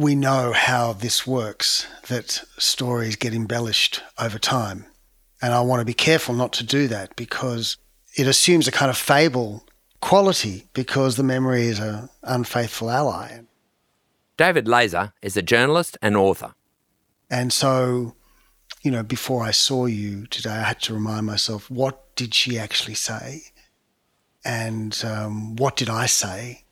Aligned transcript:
we 0.00 0.14
know 0.14 0.52
how 0.52 0.94
this 0.94 1.26
works, 1.26 1.86
that 2.08 2.42
stories 2.56 3.16
get 3.16 3.34
embellished 3.34 4.02
over 4.18 4.38
time. 4.38 4.86
And 5.42 5.52
I 5.52 5.60
want 5.60 5.80
to 5.80 5.84
be 5.84 5.94
careful 5.94 6.34
not 6.34 6.52
to 6.54 6.64
do 6.64 6.88
that 6.88 7.14
because 7.16 7.76
it 8.16 8.26
assumes 8.26 8.66
a 8.66 8.72
kind 8.72 8.90
of 8.90 8.96
fable 8.96 9.64
quality 10.00 10.68
because 10.72 11.16
the 11.16 11.22
memory 11.22 11.66
is 11.66 11.78
an 11.78 12.08
unfaithful 12.22 12.90
ally. 12.90 13.40
David 14.36 14.66
Leser 14.66 15.12
is 15.20 15.36
a 15.36 15.42
journalist 15.42 15.98
and 16.00 16.16
author. 16.16 16.54
And 17.30 17.52
so, 17.52 18.14
you 18.82 18.90
know, 18.90 19.02
before 19.02 19.42
I 19.42 19.50
saw 19.50 19.84
you 19.84 20.26
today, 20.26 20.50
I 20.50 20.62
had 20.62 20.80
to 20.82 20.94
remind 20.94 21.26
myself 21.26 21.70
what 21.70 22.16
did 22.16 22.34
she 22.34 22.58
actually 22.58 22.94
say? 22.94 23.42
And 24.44 24.98
um, 25.04 25.56
what 25.56 25.76
did 25.76 25.90
I 25.90 26.06
say? 26.06 26.64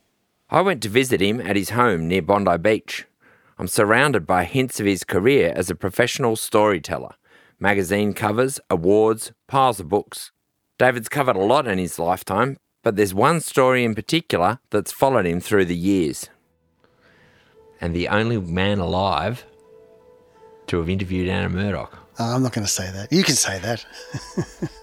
I 0.49 0.61
went 0.61 0.81
to 0.81 0.89
visit 0.89 1.21
him 1.21 1.39
at 1.39 1.55
his 1.55 1.69
home 1.69 2.07
near 2.07 2.23
Bondi 2.23 2.57
Beach. 2.57 3.05
I'm 3.59 3.67
surrounded 3.67 4.25
by 4.25 4.45
hints 4.45 4.79
of 4.79 4.85
his 4.85 5.03
career 5.03 5.51
as 5.53 5.69
a 5.69 5.75
professional 5.75 6.37
storyteller 6.37 7.15
magazine 7.59 8.13
covers, 8.13 8.57
awards, 8.69 9.33
piles 9.47 9.81
of 9.81 9.89
books. 9.89 10.31
David's 10.77 11.09
covered 11.09 11.35
a 11.35 11.41
lot 11.41 11.67
in 11.67 11.77
his 11.77 11.99
lifetime, 11.99 12.55
but 12.83 12.95
there's 12.95 13.13
one 13.13 13.41
story 13.41 13.83
in 13.83 13.93
particular 13.95 14.59
that's 14.69 14.93
followed 14.93 15.25
him 15.25 15.41
through 15.41 15.65
the 15.65 15.75
years. 15.75 16.29
And 17.81 17.93
the 17.93 18.07
only 18.07 18.37
man 18.37 18.79
alive 18.79 19.45
to 20.67 20.77
have 20.77 20.87
interviewed 20.87 21.27
Anna 21.27 21.49
Murdoch. 21.49 21.97
Uh, 22.17 22.35
I'm 22.35 22.43
not 22.43 22.53
going 22.53 22.65
to 22.65 22.71
say 22.71 22.89
that. 22.89 23.11
You 23.11 23.23
can 23.23 23.35
say 23.35 23.59
that. 23.59 23.85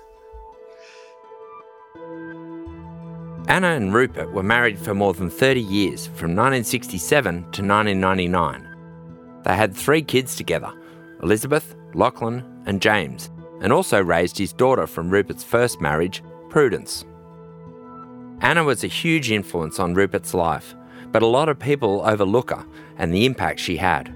Anna 3.49 3.69
and 3.69 3.95
Rupert 3.95 4.33
were 4.33 4.43
married 4.43 4.79
for 4.79 4.93
more 4.93 5.15
than 5.15 5.31
30 5.31 5.61
years, 5.61 6.07
from 6.07 6.35
1967 6.35 7.35
to 7.35 7.63
1999. 7.63 8.66
They 9.47 9.55
had 9.55 9.77
three 9.77 10.03
kids 10.03 10.35
together 10.35 10.73
Elizabeth, 11.23 11.77
Lachlan, 11.95 12.45
and 12.67 12.83
James, 12.83 13.31
and 13.61 13.73
also 13.73 14.03
raised 14.03 14.37
his 14.37 14.53
daughter 14.53 14.89
from 14.89 15.09
Rupert's 15.09 15.45
first 15.45 15.81
marriage, 15.81 16.23
Prudence. 16.51 17.05
Anna 18.41 18.65
was 18.65 18.83
a 18.83 18.89
huge 18.89 19.31
influence 19.31 19.79
on 19.79 19.95
Rupert's 19.95 20.35
life, 20.35 20.75
but 21.13 21.23
a 21.23 21.27
lot 21.27 21.49
of 21.49 21.61
people 21.61 22.03
overlook 22.05 22.51
her 22.51 22.67
and 22.99 23.15
the 23.15 23.25
impact 23.25 23.61
she 23.61 23.77
had. 23.77 24.15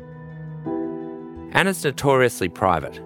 Anna's 1.52 1.84
notoriously 1.84 2.48
private. 2.48 3.00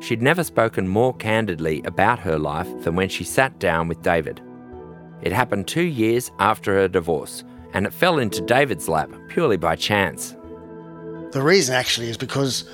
She'd 0.00 0.22
never 0.22 0.42
spoken 0.42 0.88
more 0.88 1.14
candidly 1.14 1.82
about 1.84 2.18
her 2.20 2.38
life 2.38 2.68
than 2.82 2.96
when 2.96 3.10
she 3.10 3.24
sat 3.24 3.58
down 3.58 3.88
with 3.88 4.02
David. 4.02 4.40
It 5.20 5.32
happened 5.32 5.68
two 5.68 5.82
years 5.82 6.32
after 6.38 6.74
her 6.74 6.88
divorce, 6.88 7.44
and 7.74 7.86
it 7.86 7.92
fell 7.92 8.18
into 8.18 8.40
David's 8.40 8.88
lap 8.88 9.10
purely 9.28 9.58
by 9.58 9.76
chance. 9.76 10.34
The 11.32 11.42
reason 11.42 11.74
actually 11.74 12.08
is 12.08 12.16
because 12.16 12.64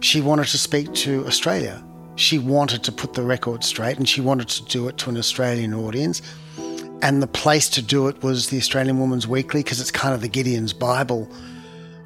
she 0.00 0.20
wanted 0.20 0.46
to 0.48 0.58
speak 0.58 0.92
to 0.94 1.26
Australia. 1.26 1.82
She 2.16 2.38
wanted 2.38 2.82
to 2.84 2.92
put 2.92 3.12
the 3.12 3.22
record 3.22 3.62
straight 3.62 3.98
and 3.98 4.08
she 4.08 4.20
wanted 4.20 4.48
to 4.48 4.64
do 4.64 4.88
it 4.88 4.96
to 4.98 5.10
an 5.10 5.16
Australian 5.18 5.74
audience. 5.74 6.22
And 7.02 7.22
the 7.22 7.26
place 7.26 7.68
to 7.70 7.82
do 7.82 8.08
it 8.08 8.22
was 8.22 8.48
the 8.48 8.56
Australian 8.56 8.98
Woman's 8.98 9.28
Weekly 9.28 9.62
because 9.62 9.80
it's 9.80 9.90
kind 9.90 10.14
of 10.14 10.22
the 10.22 10.28
Gideon's 10.28 10.72
Bible 10.72 11.30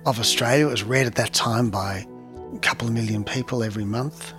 of 0.05 0.19
Australia. 0.19 0.67
It 0.67 0.71
was 0.71 0.83
read 0.83 1.07
at 1.07 1.15
that 1.15 1.33
time 1.33 1.71
by 1.71 2.07
a 2.55 2.59
couple 2.59 2.89
of 2.89 2.93
million 2.95 3.23
people 3.23 3.63
every 3.63 3.85
month. 3.85 4.33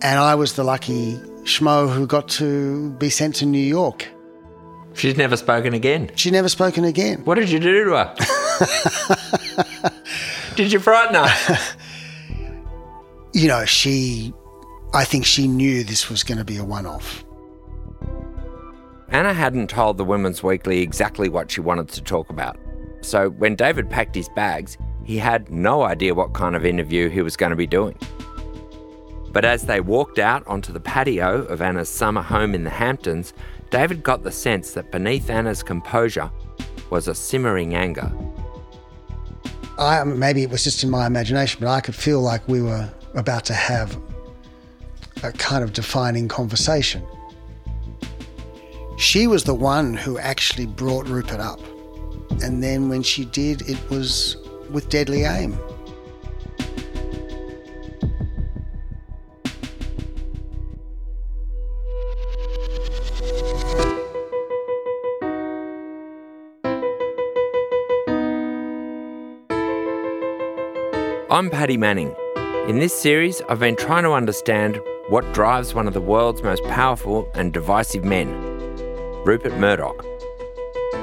And 0.00 0.18
I 0.18 0.34
was 0.34 0.54
the 0.54 0.64
lucky 0.64 1.16
schmo 1.44 1.92
who 1.92 2.06
got 2.06 2.28
to 2.28 2.92
be 2.92 3.10
sent 3.10 3.36
to 3.36 3.46
New 3.46 3.58
York 3.58 4.08
She's 4.94 5.16
never 5.16 5.36
spoken 5.36 5.74
again. 5.74 6.10
She's 6.14 6.32
never 6.32 6.48
spoken 6.48 6.84
again. 6.84 7.24
What 7.24 7.34
did 7.34 7.50
you 7.50 7.58
do 7.58 7.84
to 7.84 7.90
her? 7.96 9.38
did 10.56 10.72
you 10.72 10.78
frighten 10.78 11.14
her? 11.14 11.58
you 13.32 13.48
know, 13.48 13.64
she, 13.64 14.32
I 14.92 15.04
think 15.04 15.24
she 15.24 15.48
knew 15.48 15.84
this 15.84 16.08
was 16.08 16.22
going 16.22 16.38
to 16.38 16.44
be 16.44 16.56
a 16.56 16.64
one 16.64 16.86
off. 16.86 17.24
Anna 19.08 19.32
hadn't 19.32 19.70
told 19.70 19.96
the 19.96 20.04
Women's 20.04 20.42
Weekly 20.42 20.80
exactly 20.80 21.28
what 21.28 21.50
she 21.50 21.60
wanted 21.60 21.88
to 21.90 22.02
talk 22.02 22.30
about. 22.30 22.58
So 23.00 23.30
when 23.30 23.54
David 23.54 23.88
packed 23.90 24.14
his 24.14 24.28
bags, 24.30 24.78
he 25.04 25.18
had 25.18 25.50
no 25.50 25.82
idea 25.82 26.14
what 26.14 26.32
kind 26.32 26.56
of 26.56 26.64
interview 26.64 27.08
he 27.08 27.22
was 27.22 27.36
going 27.36 27.50
to 27.50 27.56
be 27.56 27.66
doing. 27.66 27.98
But 29.30 29.44
as 29.44 29.64
they 29.64 29.80
walked 29.80 30.18
out 30.18 30.46
onto 30.46 30.72
the 30.72 30.80
patio 30.80 31.44
of 31.46 31.60
Anna's 31.60 31.88
summer 31.88 32.22
home 32.22 32.54
in 32.54 32.64
the 32.64 32.70
Hamptons, 32.70 33.34
David 33.70 34.02
got 34.02 34.22
the 34.22 34.30
sense 34.30 34.72
that 34.72 34.92
beneath 34.92 35.28
Anna's 35.28 35.62
composure 35.62 36.30
was 36.90 37.08
a 37.08 37.14
simmering 37.14 37.74
anger. 37.74 38.12
I, 39.78 40.04
maybe 40.04 40.42
it 40.42 40.50
was 40.50 40.62
just 40.62 40.84
in 40.84 40.90
my 40.90 41.06
imagination, 41.06 41.58
but 41.60 41.68
I 41.68 41.80
could 41.80 41.94
feel 41.94 42.20
like 42.20 42.46
we 42.48 42.62
were 42.62 42.88
about 43.14 43.44
to 43.46 43.54
have 43.54 43.98
a 45.22 45.32
kind 45.32 45.64
of 45.64 45.72
defining 45.72 46.28
conversation. 46.28 47.04
She 48.98 49.26
was 49.26 49.44
the 49.44 49.54
one 49.54 49.94
who 49.94 50.18
actually 50.18 50.66
brought 50.66 51.08
Rupert 51.08 51.40
up. 51.40 51.60
And 52.42 52.62
then 52.62 52.88
when 52.88 53.02
she 53.02 53.24
did, 53.24 53.68
it 53.68 53.78
was 53.90 54.36
with 54.70 54.88
deadly 54.88 55.24
aim. 55.24 55.58
I'm 71.34 71.50
Paddy 71.50 71.76
Manning. 71.76 72.14
In 72.68 72.78
this 72.78 72.96
series, 72.96 73.42
I've 73.48 73.58
been 73.58 73.74
trying 73.74 74.04
to 74.04 74.12
understand 74.12 74.80
what 75.08 75.32
drives 75.34 75.74
one 75.74 75.88
of 75.88 75.92
the 75.92 76.00
world's 76.00 76.44
most 76.44 76.62
powerful 76.66 77.28
and 77.34 77.52
divisive 77.52 78.04
men, 78.04 78.30
Rupert 79.24 79.54
Murdoch. 79.54 80.06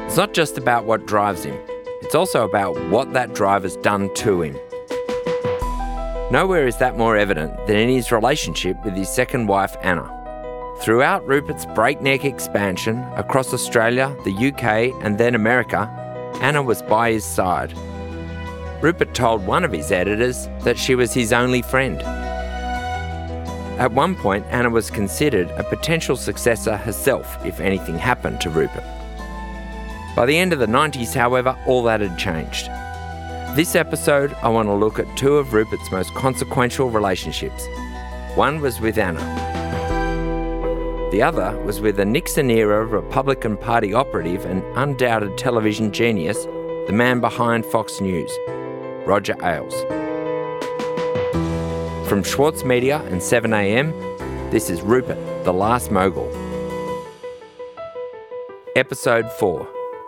It's 0.06 0.16
not 0.16 0.34
just 0.34 0.58
about 0.58 0.86
what 0.86 1.06
drives 1.06 1.44
him, 1.44 1.59
it's 2.02 2.16
also 2.16 2.46
about 2.46 2.81
what 2.88 3.12
that 3.12 3.34
drive 3.36 3.64
has 3.64 3.75
done 3.75 4.09
to 4.14 4.42
him. 4.42 4.53
Nowhere 6.31 6.66
is 6.66 6.78
that 6.78 6.98
more 6.98 7.18
evident 7.18 7.68
than 7.68 7.75
in 7.75 7.90
his 7.90 8.09
relationship 8.09 8.78
with 8.86 8.96
his 8.96 9.09
second 9.09 9.48
wife, 9.48 9.75
Anna. 9.81 10.09
Throughout 10.80 11.28
Rupert's 11.28 11.66
breakneck 11.66 12.24
expansion 12.24 13.00
across 13.18 13.53
Australia, 13.53 14.16
the 14.24 14.48
UK, 14.48 14.96
and 15.03 15.18
then 15.18 15.36
America, 15.36 15.90
Anna 16.40 16.63
was 16.63 16.81
by 16.84 17.12
his 17.12 17.25
side 17.25 17.74
Rupert 18.81 19.14
told 19.14 19.46
one 19.46 19.64
of 19.64 19.72
his 19.72 19.92
editors 19.92 20.47
that 20.64 20.78
she 20.78 20.96
was 20.96 21.14
his 21.14 21.31
only 21.31 21.62
friend. 21.62 22.02
At 23.80 23.92
one 23.92 24.16
point, 24.16 24.46
Anna 24.50 24.69
was 24.69 24.90
considered 24.90 25.50
a 25.52 25.64
potential 25.64 26.16
successor 26.16 26.78
herself 26.78 27.38
if 27.46 27.59
anything 27.59 27.97
happened 27.97 28.42
to 28.42 28.50
Rupert. 28.50 28.84
By 30.16 30.25
the 30.25 30.38
end 30.38 30.52
of 30.52 30.59
the 30.59 30.66
90s, 30.66 31.14
however, 31.14 31.58
all 31.68 31.84
that 31.84 32.02
had 32.02 32.18
changed. 32.18 32.68
This 33.56 33.75
episode, 33.75 34.36
I 34.42 34.50
want 34.50 34.68
to 34.68 34.74
look 34.74 34.98
at 34.98 35.18
two 35.18 35.38
of 35.38 35.53
Rupert's 35.53 35.92
most 35.92 36.13
consequential 36.16 36.90
relationships. 36.90 37.68
One 38.36 38.62
was 38.62 38.80
with 38.80 38.98
Anna. 38.98 39.19
The 41.12 41.22
other 41.22 41.59
was 41.66 41.81
with 41.81 42.00
a 42.00 42.06
Nixon 42.06 42.50
era 42.50 42.86
Republican 42.86 43.58
Party 43.58 43.94
operative 43.94 44.46
and 44.46 44.63
undoubted 44.75 45.38
television 45.38 45.92
genius, 45.92 46.46
the 46.88 46.94
man 46.94 47.19
behind 47.19 47.66
Fox 47.66 48.00
News, 48.00 48.31
Roger 49.06 49.35
Ailes. 49.44 49.73
From 52.07 52.23
Schwartz 52.23 52.63
Media 52.63 53.01
and 53.03 53.22
7am, 53.22 53.91
this 54.51 54.69
is 54.69 54.81
Rupert, 54.81 55.17
the 55.44 55.53
Last 55.53 55.91
Mogul. 55.91 56.29
Episode 58.75 59.31
4 59.34 59.67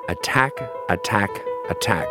Attack, 0.10 0.52
Attack, 0.90 1.30
Attack. 1.70 2.08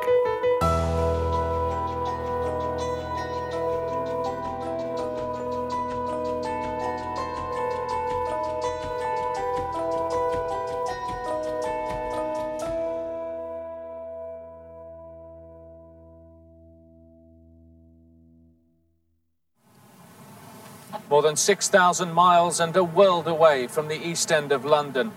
More 21.13 21.21
than 21.21 21.37
6,000 21.37 22.11
miles 22.11 22.59
and 22.59 22.75
a 22.75 22.83
world 22.83 23.29
away 23.29 23.67
from 23.67 23.89
the 23.89 24.03
East 24.03 24.33
End 24.33 24.51
of 24.51 24.65
London. 24.65 25.13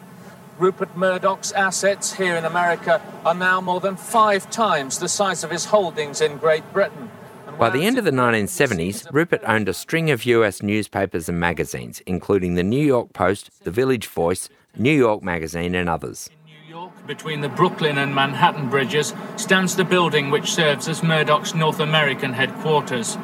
Rupert 0.60 0.98
Murdoch's 0.98 1.54
assets 1.54 2.16
here 2.16 2.36
in 2.36 2.44
America 2.44 3.02
are 3.26 3.34
now 3.34 3.62
more 3.62 3.80
than 3.80 3.96
five 3.96 4.52
times 4.52 5.00
the 5.00 5.08
size 5.08 5.42
of 5.46 5.52
his 5.52 5.64
holdings 5.64 6.20
in 6.20 6.36
Great 6.36 6.70
Britain. 6.74 7.10
By 7.58 7.70
the 7.70 7.86
end 7.86 7.98
of 7.98 8.04
the 8.04 8.12
1970s, 8.12 9.08
Rupert 9.14 9.42
owned 9.48 9.70
a 9.70 9.74
string 9.74 10.12
of 10.12 10.26
US 10.26 10.62
newspapers 10.62 11.30
and 11.30 11.40
magazines, 11.40 12.02
including 12.06 12.56
the 12.56 12.64
New 12.64 12.86
York 12.86 13.14
Post, 13.14 13.64
the 13.64 13.72
Village 13.72 14.08
Voice, 14.08 14.50
New 14.76 14.92
York 14.92 15.24
Magazine, 15.24 15.76
and 15.76 15.88
others. 15.88 16.30
In 16.46 16.52
New 16.52 16.76
York, 16.78 17.08
between 17.08 17.40
the 17.40 17.48
Brooklyn 17.48 18.00
and 18.00 18.14
Manhattan 18.14 18.70
bridges, 18.70 19.14
stands 19.38 19.78
the 19.78 19.86
building 19.86 20.30
which 20.30 20.52
serves 20.52 20.90
as 20.90 21.04
Murdoch's 21.04 21.56
North 21.56 21.80
American 21.80 22.34
headquarters. 22.34 23.18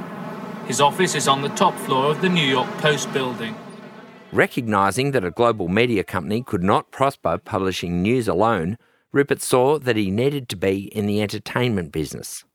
His 0.68 0.80
office 0.80 1.16
is 1.16 1.28
on 1.28 1.42
the 1.42 1.50
top 1.50 1.76
floor 1.80 2.12
of 2.12 2.22
the 2.22 2.30
New 2.30 2.46
York 2.46 2.70
Post 2.78 3.12
building. 3.14 3.56
Recognising 4.32 5.12
that 5.12 5.26
a 5.26 5.32
global 5.32 5.68
media 5.68 6.04
company 6.04 6.44
could 6.44 6.64
not 6.64 6.92
prosper 6.92 7.38
publishing 7.38 8.02
news 8.02 8.28
alone, 8.28 8.78
Rupert 9.12 9.42
saw 9.42 9.78
that 9.80 9.98
he 9.98 10.10
needed 10.10 10.48
to 10.50 10.56
be 10.56 10.84
in 10.96 11.06
the 11.06 11.22
entertainment 11.22 11.92
business. 11.92 12.46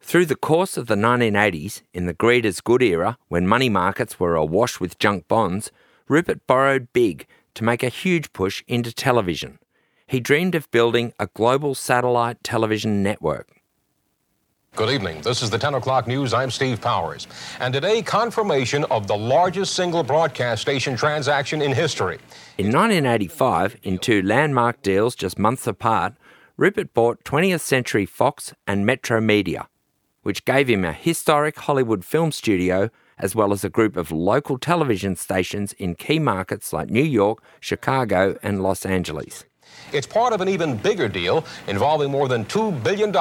Through 0.00 0.26
the 0.26 0.36
course 0.36 0.76
of 0.76 0.86
the 0.86 0.94
1980s, 0.94 1.82
in 1.92 2.06
the 2.06 2.12
greed 2.12 2.44
is 2.44 2.60
good 2.60 2.82
era, 2.82 3.16
when 3.28 3.48
money 3.48 3.70
markets 3.70 4.20
were 4.20 4.36
awash 4.36 4.78
with 4.78 4.98
junk 4.98 5.26
bonds, 5.26 5.72
Rupert 6.08 6.46
borrowed 6.46 6.92
big 6.92 7.26
to 7.54 7.64
make 7.64 7.82
a 7.82 7.88
huge 7.88 8.32
push 8.32 8.62
into 8.68 8.92
television. 8.92 9.58
He 10.06 10.20
dreamed 10.20 10.54
of 10.54 10.70
building 10.70 11.14
a 11.18 11.28
global 11.28 11.74
satellite 11.74 12.44
television 12.44 13.02
network. 13.02 13.62
Good 14.76 14.90
evening. 14.90 15.20
This 15.22 15.40
is 15.42 15.50
the 15.50 15.58
10 15.58 15.74
o'clock 15.74 16.08
news. 16.08 16.34
I'm 16.34 16.50
Steve 16.50 16.80
Powers. 16.80 17.28
And 17.60 17.72
today, 17.72 18.02
confirmation 18.02 18.84
of 18.90 19.06
the 19.06 19.16
largest 19.16 19.74
single 19.74 20.02
broadcast 20.02 20.62
station 20.62 20.96
transaction 20.96 21.62
in 21.62 21.72
history. 21.72 22.18
In 22.58 22.72
1985, 22.72 23.76
in 23.84 23.98
two 23.98 24.20
landmark 24.22 24.82
deals 24.82 25.14
just 25.14 25.38
months 25.38 25.68
apart, 25.68 26.14
Rupert 26.56 26.92
bought 26.92 27.22
20th 27.22 27.60
Century 27.60 28.04
Fox 28.04 28.52
and 28.66 28.84
Metromedia 28.84 29.66
which 30.24 30.44
gave 30.44 30.68
him 30.68 30.84
a 30.84 30.92
historic 30.92 31.56
Hollywood 31.56 32.04
film 32.04 32.32
studio 32.32 32.90
as 33.18 33.36
well 33.36 33.52
as 33.52 33.62
a 33.62 33.70
group 33.70 33.96
of 33.96 34.10
local 34.10 34.58
television 34.58 35.14
stations 35.14 35.72
in 35.74 35.94
key 35.94 36.18
markets 36.18 36.72
like 36.72 36.90
New 36.90 37.04
York, 37.04 37.40
Chicago, 37.60 38.36
and 38.42 38.60
Los 38.60 38.84
Angeles. 38.84 39.44
It's 39.92 40.06
part 40.06 40.32
of 40.32 40.40
an 40.40 40.48
even 40.48 40.76
bigger 40.76 41.08
deal 41.08 41.44
involving 41.68 42.10
more 42.10 42.28
than 42.28 42.44
$2 42.46 42.82
billion 42.82 43.14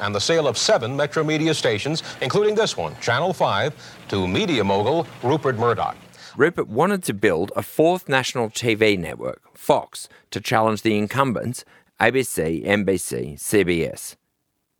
and 0.00 0.14
the 0.14 0.20
sale 0.20 0.46
of 0.46 0.56
seven 0.56 0.96
Metromedia 0.96 1.54
stations, 1.54 2.02
including 2.20 2.54
this 2.54 2.76
one, 2.76 2.94
Channel 3.00 3.32
5, 3.32 4.06
to 4.08 4.26
media 4.26 4.64
mogul 4.64 5.06
Rupert 5.22 5.56
Murdoch. 5.56 5.96
Rupert 6.36 6.68
wanted 6.68 7.02
to 7.04 7.14
build 7.14 7.52
a 7.56 7.62
fourth 7.62 8.08
national 8.08 8.50
TV 8.50 8.98
network, 8.98 9.56
Fox, 9.56 10.08
to 10.30 10.40
challenge 10.40 10.82
the 10.82 10.96
incumbents 10.96 11.64
ABC, 12.00 12.64
NBC, 12.64 13.34
CBS. 13.38 14.16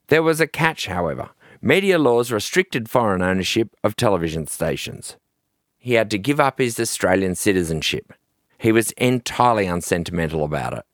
There 0.08 0.23
was 0.23 0.40
a 0.40 0.46
catch, 0.46 0.87
however 0.87 1.31
media 1.62 1.99
laws 1.99 2.32
restricted 2.32 2.88
foreign 2.88 3.20
ownership 3.20 3.76
of 3.84 3.96
television 3.96 4.46
stations. 4.46 5.16
He 5.76 5.94
had 5.94 6.11
to 6.11 6.19
give 6.19 6.40
up 6.40 6.58
his 6.58 6.81
Australian 6.81 7.34
citizenship. 7.34 8.12
He 8.58 8.73
was 8.73 8.93
entirely 8.93 9.66
unsentimental 9.66 10.44
about 10.44 10.73
it. 10.75 10.84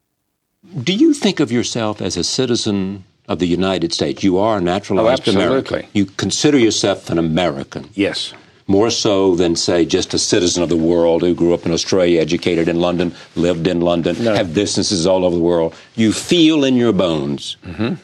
Do 0.83 0.95
you 0.95 1.15
think 1.15 1.41
of 1.41 1.53
yourself 1.53 2.03
as 2.03 2.17
a 2.17 2.25
citizen 2.25 3.05
of 3.29 3.39
the 3.39 3.47
United 3.47 3.93
States? 3.93 4.23
You 4.23 4.39
are 4.39 4.59
a 4.59 4.61
naturalized 4.61 5.29
oh, 5.29 5.33
American. 5.33 5.87
You 5.93 6.07
consider 6.07 6.59
yourself 6.59 7.11
an 7.11 7.19
American. 7.19 7.89
Yes. 7.95 8.35
More 8.69 8.91
so 8.91 9.37
than, 9.37 9.55
say, 9.55 9.85
just 9.85 10.13
a 10.13 10.19
citizen 10.19 10.63
of 10.63 10.69
the 10.69 10.77
world 10.77 11.23
who 11.23 11.35
grew 11.35 11.55
up 11.55 11.67
in 11.67 11.73
Australia, 11.73 12.21
educated 12.21 12.69
in 12.69 12.81
London, 12.81 13.15
lived 13.37 13.69
in 13.69 13.81
London, 13.81 14.23
no. 14.23 14.35
have 14.35 14.55
businesses 14.55 15.07
all 15.07 15.25
over 15.25 15.37
the 15.37 15.43
world. 15.43 15.73
You 15.95 16.13
feel 16.13 16.65
in 16.65 16.75
your 16.75 16.93
bones 16.93 17.57
mm-hmm. 17.63 17.95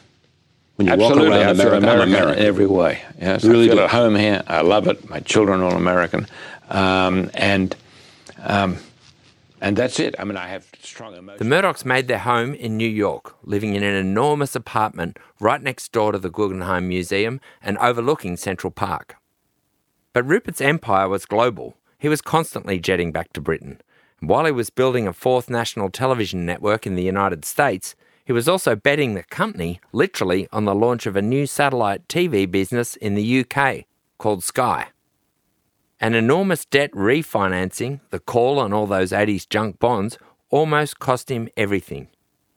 when 0.76 0.86
you 0.86 0.92
Absolutely, 0.92 1.30
walk 1.30 1.38
around 1.38 1.50
America, 1.50 1.76
American, 1.78 2.08
American. 2.10 2.38
in 2.38 2.46
every 2.46 2.66
way. 2.66 3.02
Yes, 3.20 3.44
really 3.44 3.64
I 3.64 3.68
feel 3.68 3.76
do. 3.76 3.82
at 3.82 3.90
home 3.90 4.14
here. 4.14 4.44
I 4.46 4.60
love 4.60 4.86
it. 4.86 5.10
My 5.10 5.18
children 5.18 5.62
are 5.62 5.64
all 5.64 5.76
American, 5.76 6.28
um, 6.70 7.28
and 7.34 7.74
um, 8.38 8.78
and 9.62 9.76
that's 9.76 10.00
it. 10.00 10.16
I 10.18 10.24
mean, 10.24 10.36
I 10.36 10.48
have 10.48 10.66
strong 10.82 11.14
emotions. 11.14 11.38
The 11.38 11.54
Murdochs 11.54 11.84
made 11.84 12.08
their 12.08 12.18
home 12.18 12.52
in 12.52 12.76
New 12.76 12.88
York, 12.88 13.36
living 13.44 13.74
in 13.74 13.84
an 13.84 13.94
enormous 13.94 14.56
apartment 14.56 15.18
right 15.38 15.62
next 15.62 15.92
door 15.92 16.10
to 16.10 16.18
the 16.18 16.30
Guggenheim 16.30 16.88
Museum 16.88 17.40
and 17.62 17.78
overlooking 17.78 18.36
Central 18.36 18.72
Park. 18.72 19.16
But 20.12 20.26
Rupert's 20.26 20.60
empire 20.60 21.08
was 21.08 21.26
global. 21.26 21.76
He 21.96 22.08
was 22.08 22.20
constantly 22.20 22.80
jetting 22.80 23.12
back 23.12 23.32
to 23.34 23.40
Britain. 23.40 23.80
And 24.20 24.28
while 24.28 24.46
he 24.46 24.52
was 24.52 24.68
building 24.68 25.06
a 25.06 25.12
fourth 25.12 25.48
national 25.48 25.90
television 25.90 26.44
network 26.44 26.84
in 26.84 26.96
the 26.96 27.04
United 27.04 27.44
States, 27.44 27.94
he 28.24 28.32
was 28.32 28.48
also 28.48 28.74
betting 28.74 29.14
the 29.14 29.22
company 29.22 29.80
literally 29.92 30.48
on 30.52 30.64
the 30.64 30.74
launch 30.74 31.06
of 31.06 31.14
a 31.14 31.22
new 31.22 31.46
satellite 31.46 32.08
TV 32.08 32.50
business 32.50 32.96
in 32.96 33.14
the 33.14 33.44
UK 33.44 33.84
called 34.18 34.42
Sky. 34.42 34.88
An 36.02 36.14
enormous 36.14 36.64
debt 36.64 36.90
refinancing, 36.90 38.00
the 38.10 38.18
call 38.18 38.58
on 38.58 38.72
all 38.72 38.88
those 38.88 39.12
80s 39.12 39.48
junk 39.48 39.78
bonds, 39.78 40.18
almost 40.50 40.98
cost 40.98 41.30
him 41.30 41.48
everything. 41.56 42.08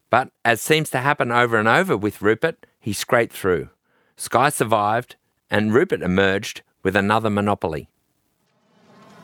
But 0.10 0.32
as 0.44 0.62
seems 0.62 0.90
to 0.90 0.98
happen 0.98 1.32
over 1.32 1.60
and 1.60 1.68
over 1.68 1.96
with 1.96 2.24
Rupert, 2.24 2.66
he 2.80 2.92
scraped 2.92 3.34
through. 3.34 3.70
Sky 4.18 4.50
survived, 4.50 5.16
and 5.52 5.76
Rupert 5.76 6.02
emerged 6.02 6.64
with 6.82 6.96
another 6.96 7.30
monopoly. 7.30 7.88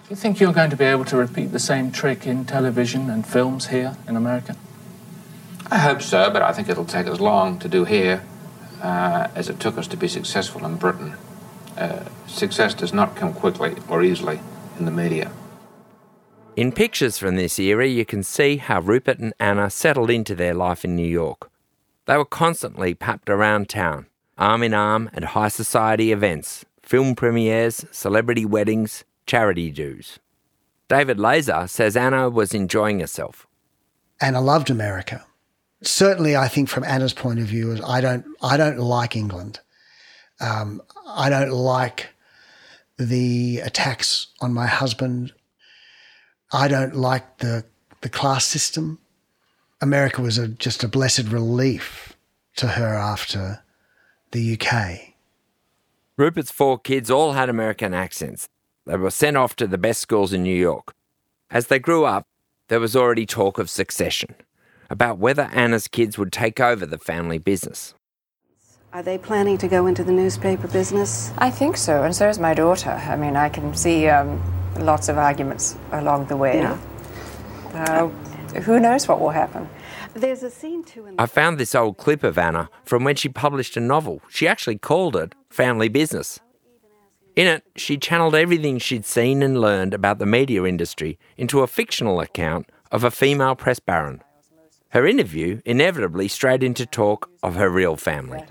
Do 0.03 0.11
you 0.11 0.15
think 0.15 0.39
you're 0.39 0.53
going 0.53 0.69
to 0.69 0.77
be 0.77 0.85
able 0.85 1.05
to 1.05 1.17
repeat 1.17 1.47
the 1.47 1.57
same 1.57 1.91
trick 1.91 2.27
in 2.27 2.45
television 2.45 3.09
and 3.09 3.25
films 3.25 3.67
here 3.69 3.97
in 4.07 4.15
America? 4.15 4.55
I 5.71 5.79
hope 5.79 6.03
so, 6.03 6.29
but 6.29 6.43
I 6.43 6.53
think 6.53 6.69
it'll 6.69 6.85
take 6.85 7.07
as 7.07 7.19
long 7.19 7.57
to 7.57 7.67
do 7.67 7.85
here 7.85 8.23
uh, 8.83 9.29
as 9.33 9.49
it 9.49 9.59
took 9.59 9.79
us 9.79 9.87
to 9.87 9.97
be 9.97 10.07
successful 10.07 10.63
in 10.63 10.75
Britain. 10.75 11.15
Uh, 11.77 12.03
success 12.27 12.73
does 12.73 12.93
not 12.93 13.15
come 13.15 13.33
quickly 13.33 13.75
or 13.87 14.03
easily 14.03 14.39
in 14.77 14.85
the 14.85 14.91
media. 14.91 15.31
In 16.55 16.71
pictures 16.71 17.17
from 17.17 17.37
this 17.37 17.57
era, 17.59 17.87
you 17.87 18.05
can 18.05 18.23
see 18.23 18.57
how 18.57 18.81
Rupert 18.81 19.19
and 19.19 19.33
Anna 19.39 19.69
settled 19.69 20.09
into 20.09 20.35
their 20.35 20.53
life 20.53 20.83
in 20.83 20.95
New 20.95 21.07
York. 21.07 21.49
They 22.07 22.17
were 22.17 22.25
constantly 22.25 22.93
papped 22.93 23.29
around 23.29 23.69
town, 23.69 24.07
arm 24.37 24.63
in 24.63 24.73
arm 24.73 25.09
at 25.13 25.23
high 25.23 25.47
society 25.47 26.11
events, 26.11 26.65
film 26.83 27.15
premieres, 27.15 27.85
celebrity 27.91 28.45
weddings, 28.45 29.05
charity 29.25 29.71
dues. 29.71 30.19
David 30.89 31.17
Leser 31.17 31.69
says 31.69 31.95
Anna 31.95 32.29
was 32.29 32.53
enjoying 32.53 32.99
herself. 32.99 33.47
Anna 34.19 34.41
loved 34.41 34.69
America. 34.69 35.25
Certainly, 35.81 36.35
I 36.35 36.49
think 36.49 36.67
from 36.67 36.83
Anna's 36.83 37.13
point 37.13 37.39
of 37.39 37.45
view, 37.45 37.71
is 37.71 37.81
I 37.81 38.01
don't, 38.01 38.25
I 38.41 38.57
don't 38.57 38.77
like 38.77 39.15
England. 39.15 39.61
Um, 40.41 40.81
I 41.07 41.29
don't 41.29 41.51
like 41.51 42.09
the 42.97 43.59
attacks 43.59 44.27
on 44.41 44.53
my 44.53 44.67
husband. 44.67 45.33
I 46.51 46.67
don't 46.67 46.95
like 46.95 47.37
the 47.37 47.63
the 48.01 48.09
class 48.09 48.45
system. 48.45 48.99
America 49.79 50.21
was 50.21 50.37
a, 50.37 50.47
just 50.47 50.83
a 50.83 50.87
blessed 50.87 51.27
relief 51.27 52.17
to 52.55 52.67
her 52.67 52.93
after 52.95 53.63
the 54.31 54.57
UK. 54.59 55.13
Rupert's 56.17 56.51
four 56.51 56.77
kids 56.77 57.09
all 57.09 57.33
had 57.33 57.49
American 57.49 57.93
accents. 57.93 58.49
They 58.85 58.97
were 58.97 59.11
sent 59.11 59.37
off 59.37 59.55
to 59.57 59.67
the 59.67 59.77
best 59.77 60.01
schools 60.01 60.33
in 60.33 60.43
New 60.43 60.55
York. 60.55 60.93
As 61.49 61.67
they 61.67 61.79
grew 61.79 62.05
up, 62.05 62.25
there 62.67 62.79
was 62.79 62.95
already 62.95 63.25
talk 63.25 63.57
of 63.57 63.69
succession, 63.69 64.35
about 64.89 65.17
whether 65.17 65.43
Anna's 65.53 65.87
kids 65.87 66.17
would 66.17 66.31
take 66.31 66.59
over 66.59 66.85
the 66.85 66.97
family 66.97 67.37
business. 67.37 67.93
Are 68.93 69.01
they 69.01 69.17
planning 69.17 69.57
to 69.59 69.69
go 69.69 69.85
into 69.85 70.03
the 70.03 70.11
newspaper 70.11 70.67
business? 70.67 71.31
I 71.37 71.49
think 71.49 71.77
so, 71.77 72.03
and 72.03 72.13
so 72.13 72.27
is 72.27 72.39
my 72.39 72.53
daughter. 72.53 72.89
I 72.89 73.15
mean, 73.15 73.37
I 73.37 73.47
can 73.47 73.73
see 73.73 74.09
um, 74.09 74.41
lots 74.77 75.07
of 75.07 75.17
arguments 75.17 75.77
along 75.93 76.25
the 76.25 76.35
way. 76.35 76.57
Yeah. 76.57 76.77
Uh, 77.73 78.07
who 78.59 78.81
knows 78.81 79.07
what 79.07 79.21
will 79.21 79.29
happen? 79.29 79.69
There's 80.13 80.43
a 80.43 80.49
scene 80.49 80.83
too 80.83 81.05
in 81.05 81.15
the 81.15 81.21
I 81.21 81.25
found 81.25 81.57
this 81.57 81.73
old 81.73 81.95
clip 81.95 82.21
of 82.21 82.37
Anna 82.37 82.69
from 82.83 83.05
when 83.05 83.15
she 83.15 83.29
published 83.29 83.77
a 83.77 83.79
novel. 83.79 84.21
She 84.27 84.45
actually 84.45 84.77
called 84.77 85.15
it 85.15 85.35
Family 85.49 85.87
Business. 85.87 86.41
In 87.37 87.47
it, 87.47 87.63
she 87.77 87.97
channeled 87.97 88.35
everything 88.35 88.77
she'd 88.77 89.05
seen 89.05 89.41
and 89.41 89.61
learned 89.61 89.93
about 89.93 90.19
the 90.19 90.25
media 90.25 90.65
industry 90.65 91.17
into 91.37 91.61
a 91.61 91.67
fictional 91.67 92.19
account 92.19 92.69
of 92.91 93.05
a 93.05 93.11
female 93.11 93.55
press 93.55 93.79
baron. 93.79 94.21
Her 94.89 95.07
interview 95.07 95.61
inevitably 95.63 96.27
strayed 96.27 96.61
into 96.61 96.85
talk 96.85 97.29
of 97.41 97.55
her 97.55 97.69
real 97.69 97.95
family. 97.95 98.43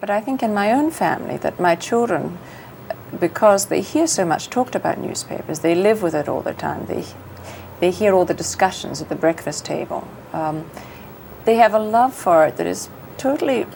But 0.00 0.10
I 0.10 0.20
think 0.20 0.42
in 0.42 0.52
my 0.52 0.72
own 0.72 0.90
family 0.90 1.36
that 1.38 1.58
my 1.58 1.74
children, 1.74 2.38
because 3.18 3.66
they 3.66 3.80
hear 3.80 4.06
so 4.06 4.24
much 4.24 4.50
talked 4.50 4.74
about 4.74 4.98
newspapers, 4.98 5.60
they 5.60 5.74
live 5.74 6.02
with 6.02 6.14
it 6.14 6.28
all 6.28 6.42
the 6.42 6.52
time. 6.52 6.86
They, 6.86 7.04
they 7.80 7.90
hear 7.90 8.12
all 8.14 8.24
the 8.24 8.34
discussions 8.34 9.00
at 9.00 9.08
the 9.08 9.16
breakfast 9.16 9.64
table. 9.64 10.06
Um, 10.32 10.70
they 11.44 11.56
have 11.56 11.72
a 11.72 11.78
love 11.78 12.14
for 12.14 12.46
it 12.46 12.56
that 12.56 12.66
is 12.66 12.88
totally 13.16 13.66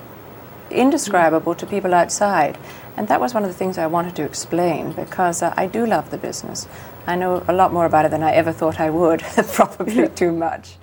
indescribable 0.71 1.55
to 1.55 1.67
people 1.67 1.95
outside. 1.95 2.59
And 2.97 3.09
that 3.09 3.21
was 3.21 3.33
one 3.33 3.45
of 3.45 3.49
the 3.49 3.57
things 3.57 3.79
I 3.79 3.87
wanted 3.87 4.15
to 4.17 4.25
explain 4.25 4.93
because 4.93 5.43
uh, 5.43 5.55
I 5.57 5.67
do 5.67 5.87
love 5.87 6.11
the 6.11 6.19
business. 6.19 6.69
I 7.07 7.17
know 7.17 7.45
a 7.49 7.53
lot 7.53 7.73
more 7.73 7.87
about 7.87 8.05
it 8.05 8.11
than 8.11 8.23
I 8.23 8.33
ever 8.33 8.53
thought 8.53 8.79
I 8.79 8.91
would, 8.91 9.21
probably 9.53 10.09
too 10.09 10.33
much. 10.33 10.77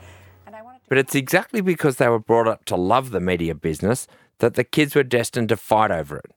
And 0.46 0.56
I 0.56 0.62
wanted 0.62 0.80
to 0.80 0.90
But 0.90 0.98
it's 0.98 1.14
exactly 1.14 1.62
because 1.62 1.98
they 1.98 2.08
were 2.08 2.20
brought 2.20 2.48
up 2.48 2.66
to 2.66 2.76
love 2.76 3.12
the 3.12 3.20
media 3.20 3.54
business 3.54 4.08
that 4.40 4.54
the 4.54 4.64
kids 4.64 4.96
were 4.96 5.04
destined 5.04 5.50
to 5.50 5.58
fight 5.58 5.92
over 5.92 6.18
it. 6.18 6.32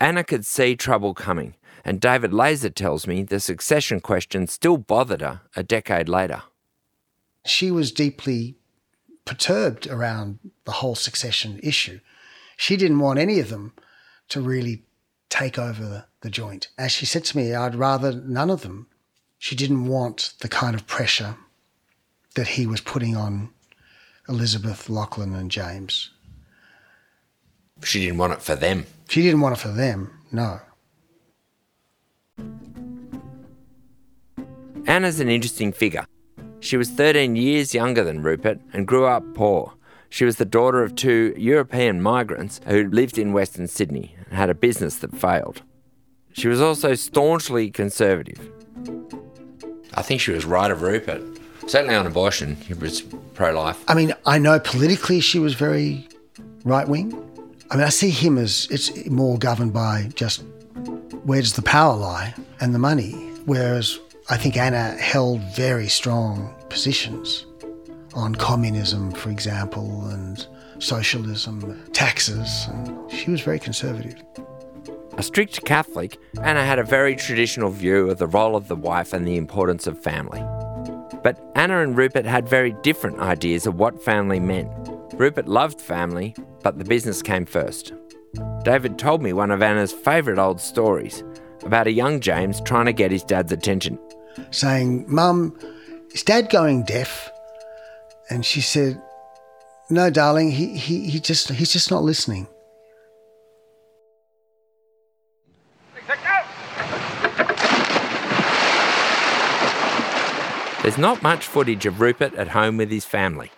Anna 0.00 0.24
could 0.24 0.44
see 0.44 0.76
trouble 0.76 1.14
coming, 1.14 1.54
and 1.84 2.00
David 2.00 2.32
Leser 2.32 2.74
tells 2.74 3.06
me 3.06 3.22
the 3.22 3.40
succession 3.40 4.00
question 4.00 4.46
still 4.46 4.76
bothered 4.76 5.22
her 5.22 5.40
a 5.54 5.62
decade 5.62 6.08
later. 6.08 6.42
She 7.44 7.70
was 7.70 7.92
deeply 7.92 8.56
perturbed 9.24 9.86
around 9.86 10.38
the 10.64 10.72
whole 10.72 10.94
succession 10.94 11.60
issue. 11.62 12.00
She 12.56 12.76
didn't 12.76 13.00
want 13.00 13.18
any 13.18 13.38
of 13.40 13.50
them 13.50 13.72
to 14.28 14.40
really 14.40 14.84
take 15.28 15.58
over 15.58 16.06
the, 16.20 16.30
joint. 16.30 16.66
As 16.76 16.90
she 16.90 17.06
said 17.06 17.24
to 17.26 17.36
me, 17.36 17.54
I'd 17.54 17.76
rather 17.76 18.12
none 18.12 18.50
of 18.50 18.62
them. 18.62 18.88
She 19.38 19.54
didn't 19.54 19.86
want 19.86 20.34
the 20.40 20.48
kind 20.48 20.74
of 20.74 20.88
pressure 20.88 21.36
that 22.34 22.48
he 22.48 22.66
was 22.66 22.80
putting 22.80 23.16
on 23.16 23.50
Elizabeth, 24.28 24.88
Lachlan, 24.88 25.36
and 25.36 25.52
James. 25.52 26.10
She 27.84 28.00
didn't 28.00 28.18
want 28.18 28.32
it 28.32 28.42
for 28.42 28.56
them. 28.56 28.86
She 29.08 29.22
didn't 29.22 29.40
want 29.40 29.56
it 29.56 29.60
for 29.60 29.68
them, 29.68 30.10
no. 30.32 30.60
Anna's 34.86 35.20
an 35.20 35.28
interesting 35.28 35.72
figure. 35.72 36.06
She 36.60 36.76
was 36.76 36.90
13 36.90 37.36
years 37.36 37.74
younger 37.74 38.02
than 38.02 38.22
Rupert 38.22 38.60
and 38.72 38.86
grew 38.86 39.04
up 39.04 39.22
poor. 39.34 39.72
She 40.08 40.24
was 40.24 40.36
the 40.36 40.44
daughter 40.44 40.82
of 40.82 40.94
two 40.94 41.34
European 41.36 42.00
migrants 42.00 42.60
who 42.66 42.88
lived 42.88 43.18
in 43.18 43.32
Western 43.32 43.66
Sydney 43.66 44.14
and 44.24 44.38
had 44.38 44.48
a 44.48 44.54
business 44.54 44.96
that 44.98 45.16
failed. 45.16 45.62
She 46.32 46.48
was 46.48 46.60
also 46.60 46.94
staunchly 46.94 47.70
conservative. 47.70 48.50
I 49.94 50.02
think 50.02 50.20
she 50.20 50.30
was 50.30 50.44
right 50.44 50.70
of 50.70 50.82
Rupert. 50.82 51.22
Certainly 51.66 51.96
on 51.96 52.06
abortion, 52.06 52.56
he 52.56 52.74
was 52.74 53.00
pro 53.34 53.52
life. 53.52 53.82
I 53.88 53.94
mean, 53.94 54.14
I 54.24 54.38
know 54.38 54.60
politically 54.60 55.20
she 55.20 55.38
was 55.38 55.54
very 55.54 56.08
right 56.64 56.86
wing. 56.88 57.25
I 57.70 57.76
mean, 57.76 57.84
I 57.84 57.88
see 57.88 58.10
him 58.10 58.38
as 58.38 58.68
it's 58.70 59.06
more 59.06 59.38
governed 59.38 59.72
by 59.72 60.10
just 60.14 60.44
where 61.24 61.40
does 61.40 61.54
the 61.54 61.62
power 61.62 61.96
lie 61.96 62.34
and 62.60 62.72
the 62.74 62.78
money, 62.78 63.12
whereas 63.44 63.98
I 64.28 64.36
think 64.36 64.56
Anna 64.56 64.90
held 64.92 65.40
very 65.54 65.88
strong 65.88 66.54
positions 66.68 67.46
on 68.14 68.34
communism, 68.36 69.10
for 69.10 69.30
example, 69.30 70.06
and 70.06 70.46
socialism, 70.78 71.90
taxes. 71.92 72.68
And 72.68 73.10
she 73.10 73.30
was 73.30 73.40
very 73.40 73.58
conservative. 73.58 74.22
A 75.18 75.22
strict 75.22 75.64
Catholic, 75.64 76.18
Anna 76.42 76.64
had 76.64 76.78
a 76.78 76.84
very 76.84 77.16
traditional 77.16 77.70
view 77.70 78.10
of 78.10 78.18
the 78.18 78.26
role 78.26 78.54
of 78.54 78.68
the 78.68 78.76
wife 78.76 79.12
and 79.12 79.26
the 79.26 79.36
importance 79.36 79.86
of 79.86 79.98
family. 79.98 80.40
But 81.22 81.40
Anna 81.56 81.80
and 81.80 81.96
Rupert 81.96 82.26
had 82.26 82.48
very 82.48 82.72
different 82.82 83.18
ideas 83.18 83.66
of 83.66 83.74
what 83.74 84.02
family 84.04 84.38
meant. 84.38 84.70
Rupert 85.14 85.48
loved 85.48 85.80
family, 85.80 86.34
but 86.62 86.78
the 86.78 86.84
business 86.84 87.22
came 87.22 87.46
first. 87.46 87.92
David 88.64 88.98
told 88.98 89.22
me 89.22 89.32
one 89.32 89.50
of 89.50 89.62
Anna's 89.62 89.92
favourite 89.92 90.38
old 90.38 90.60
stories 90.60 91.22
about 91.62 91.86
a 91.86 91.92
young 91.92 92.20
James 92.20 92.60
trying 92.60 92.86
to 92.86 92.92
get 92.92 93.10
his 93.10 93.22
dad's 93.22 93.52
attention. 93.52 93.98
Saying, 94.50 95.06
Mum, 95.08 95.58
is 96.12 96.22
dad 96.22 96.50
going 96.50 96.82
deaf? 96.84 97.30
And 98.28 98.44
she 98.44 98.60
said, 98.60 99.00
No, 99.88 100.10
darling, 100.10 100.50
he, 100.50 100.76
he, 100.76 101.08
he 101.08 101.20
just, 101.20 101.48
he's 101.50 101.72
just 101.72 101.90
not 101.90 102.02
listening. 102.02 102.48
There's 110.82 110.98
not 110.98 111.20
much 111.20 111.46
footage 111.46 111.84
of 111.84 112.00
Rupert 112.00 112.34
at 112.34 112.46
home 112.46 112.76
with 112.76 112.92
his 112.92 113.04
family, 113.04 113.50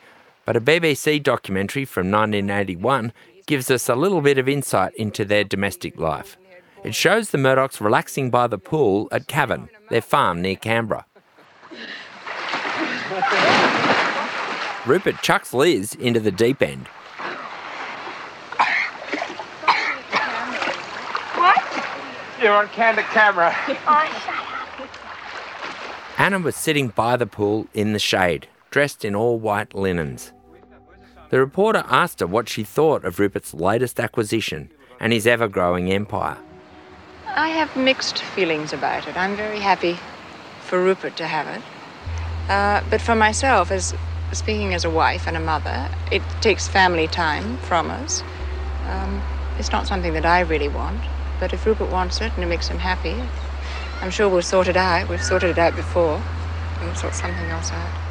but 0.48 0.56
a 0.56 0.62
BBC 0.62 1.22
documentary 1.22 1.84
from 1.84 2.10
1981 2.10 3.12
gives 3.44 3.70
us 3.70 3.86
a 3.86 3.94
little 3.94 4.22
bit 4.22 4.38
of 4.38 4.48
insight 4.48 4.94
into 4.94 5.22
their 5.22 5.44
domestic 5.44 6.00
life. 6.00 6.38
It 6.82 6.94
shows 6.94 7.28
the 7.28 7.36
Murdochs 7.36 7.82
relaxing 7.82 8.30
by 8.30 8.46
the 8.46 8.56
pool 8.56 9.08
at 9.12 9.26
Cavan, 9.26 9.68
their 9.90 10.00
farm 10.00 10.40
near 10.40 10.56
Canberra. 10.56 11.04
Rupert 14.86 15.20
chucks 15.20 15.52
Liz 15.52 15.94
into 15.96 16.18
the 16.18 16.32
deep 16.32 16.62
end. 16.62 16.86
What? 21.34 21.62
You're 22.40 22.54
on 22.54 22.68
candid 22.68 23.04
camera. 23.12 23.54
Oh, 23.86 24.14
Anna 26.16 26.38
was 26.38 26.56
sitting 26.56 26.88
by 26.88 27.18
the 27.18 27.26
pool 27.26 27.66
in 27.74 27.92
the 27.92 27.98
shade, 27.98 28.48
dressed 28.70 29.04
in 29.04 29.14
all 29.14 29.38
white 29.38 29.74
linens. 29.74 30.32
The 31.30 31.38
reporter 31.38 31.84
asked 31.88 32.20
her 32.20 32.26
what 32.26 32.48
she 32.48 32.64
thought 32.64 33.04
of 33.04 33.18
Rupert's 33.18 33.52
latest 33.52 34.00
acquisition 34.00 34.70
and 34.98 35.12
his 35.12 35.26
ever 35.26 35.46
growing 35.46 35.92
empire. 35.92 36.38
I 37.26 37.50
have 37.50 37.76
mixed 37.76 38.22
feelings 38.22 38.72
about 38.72 39.06
it. 39.06 39.16
I'm 39.16 39.36
very 39.36 39.60
happy 39.60 39.98
for 40.62 40.82
Rupert 40.82 41.16
to 41.18 41.26
have 41.26 41.46
it. 41.46 41.62
Uh, 42.50 42.82
but 42.88 43.02
for 43.02 43.14
myself, 43.14 43.70
as 43.70 43.94
speaking 44.32 44.72
as 44.72 44.84
a 44.84 44.90
wife 44.90 45.26
and 45.28 45.36
a 45.36 45.40
mother, 45.40 45.88
it 46.10 46.22
takes 46.40 46.66
family 46.66 47.06
time 47.06 47.58
from 47.58 47.90
us. 47.90 48.22
Um, 48.86 49.22
it's 49.58 49.70
not 49.70 49.86
something 49.86 50.14
that 50.14 50.24
I 50.24 50.40
really 50.40 50.68
want, 50.68 51.00
but 51.40 51.52
if 51.52 51.66
Rupert 51.66 51.90
wants 51.90 52.22
it 52.22 52.32
and 52.34 52.42
it 52.42 52.46
makes 52.46 52.68
him 52.68 52.78
happy, 52.78 53.16
I'm 54.00 54.10
sure 54.10 54.28
we'll 54.28 54.42
sort 54.42 54.68
it 54.68 54.76
out. 54.76 55.08
We've 55.08 55.22
sorted 55.22 55.50
it 55.50 55.58
out 55.58 55.76
before. 55.76 56.22
We'll 56.80 56.94
sort 56.94 57.14
something 57.14 57.46
else 57.46 57.70
out. 57.70 58.07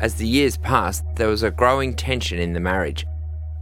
As 0.00 0.14
the 0.14 0.26
years 0.26 0.56
passed, 0.56 1.04
there 1.16 1.28
was 1.28 1.42
a 1.42 1.50
growing 1.50 1.94
tension 1.94 2.38
in 2.38 2.52
the 2.52 2.60
marriage. 2.60 3.06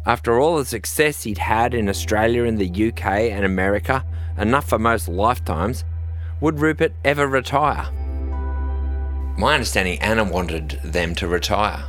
After 0.07 0.38
all 0.38 0.57
the 0.57 0.64
success 0.64 1.25
he'd 1.25 1.38
had 1.38 1.75
in 1.75 1.88
Australia 1.88 2.45
and 2.45 2.59
the 2.59 2.88
UK 2.88 3.04
and 3.04 3.45
America, 3.45 4.04
enough 4.38 4.68
for 4.68 4.78
most 4.78 5.09
lifetimes, 5.09 5.85
would 6.40 6.61
Rupert 6.61 6.92
ever 7.04 7.26
retire? 7.26 7.90
My 9.37 9.54
understanding, 9.54 9.99
Anna 10.00 10.25
wanted 10.25 10.80
them 10.83 11.14
to 11.16 11.28
retire. 11.28 11.85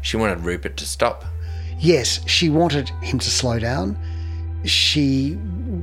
She 0.00 0.16
wanted 0.16 0.40
Rupert 0.40 0.76
to 0.78 0.86
stop. 0.86 1.24
Yes, 1.78 2.20
she 2.26 2.48
wanted 2.48 2.88
him 3.02 3.18
to 3.18 3.30
slow 3.30 3.58
down 3.58 3.96
she 4.66 5.36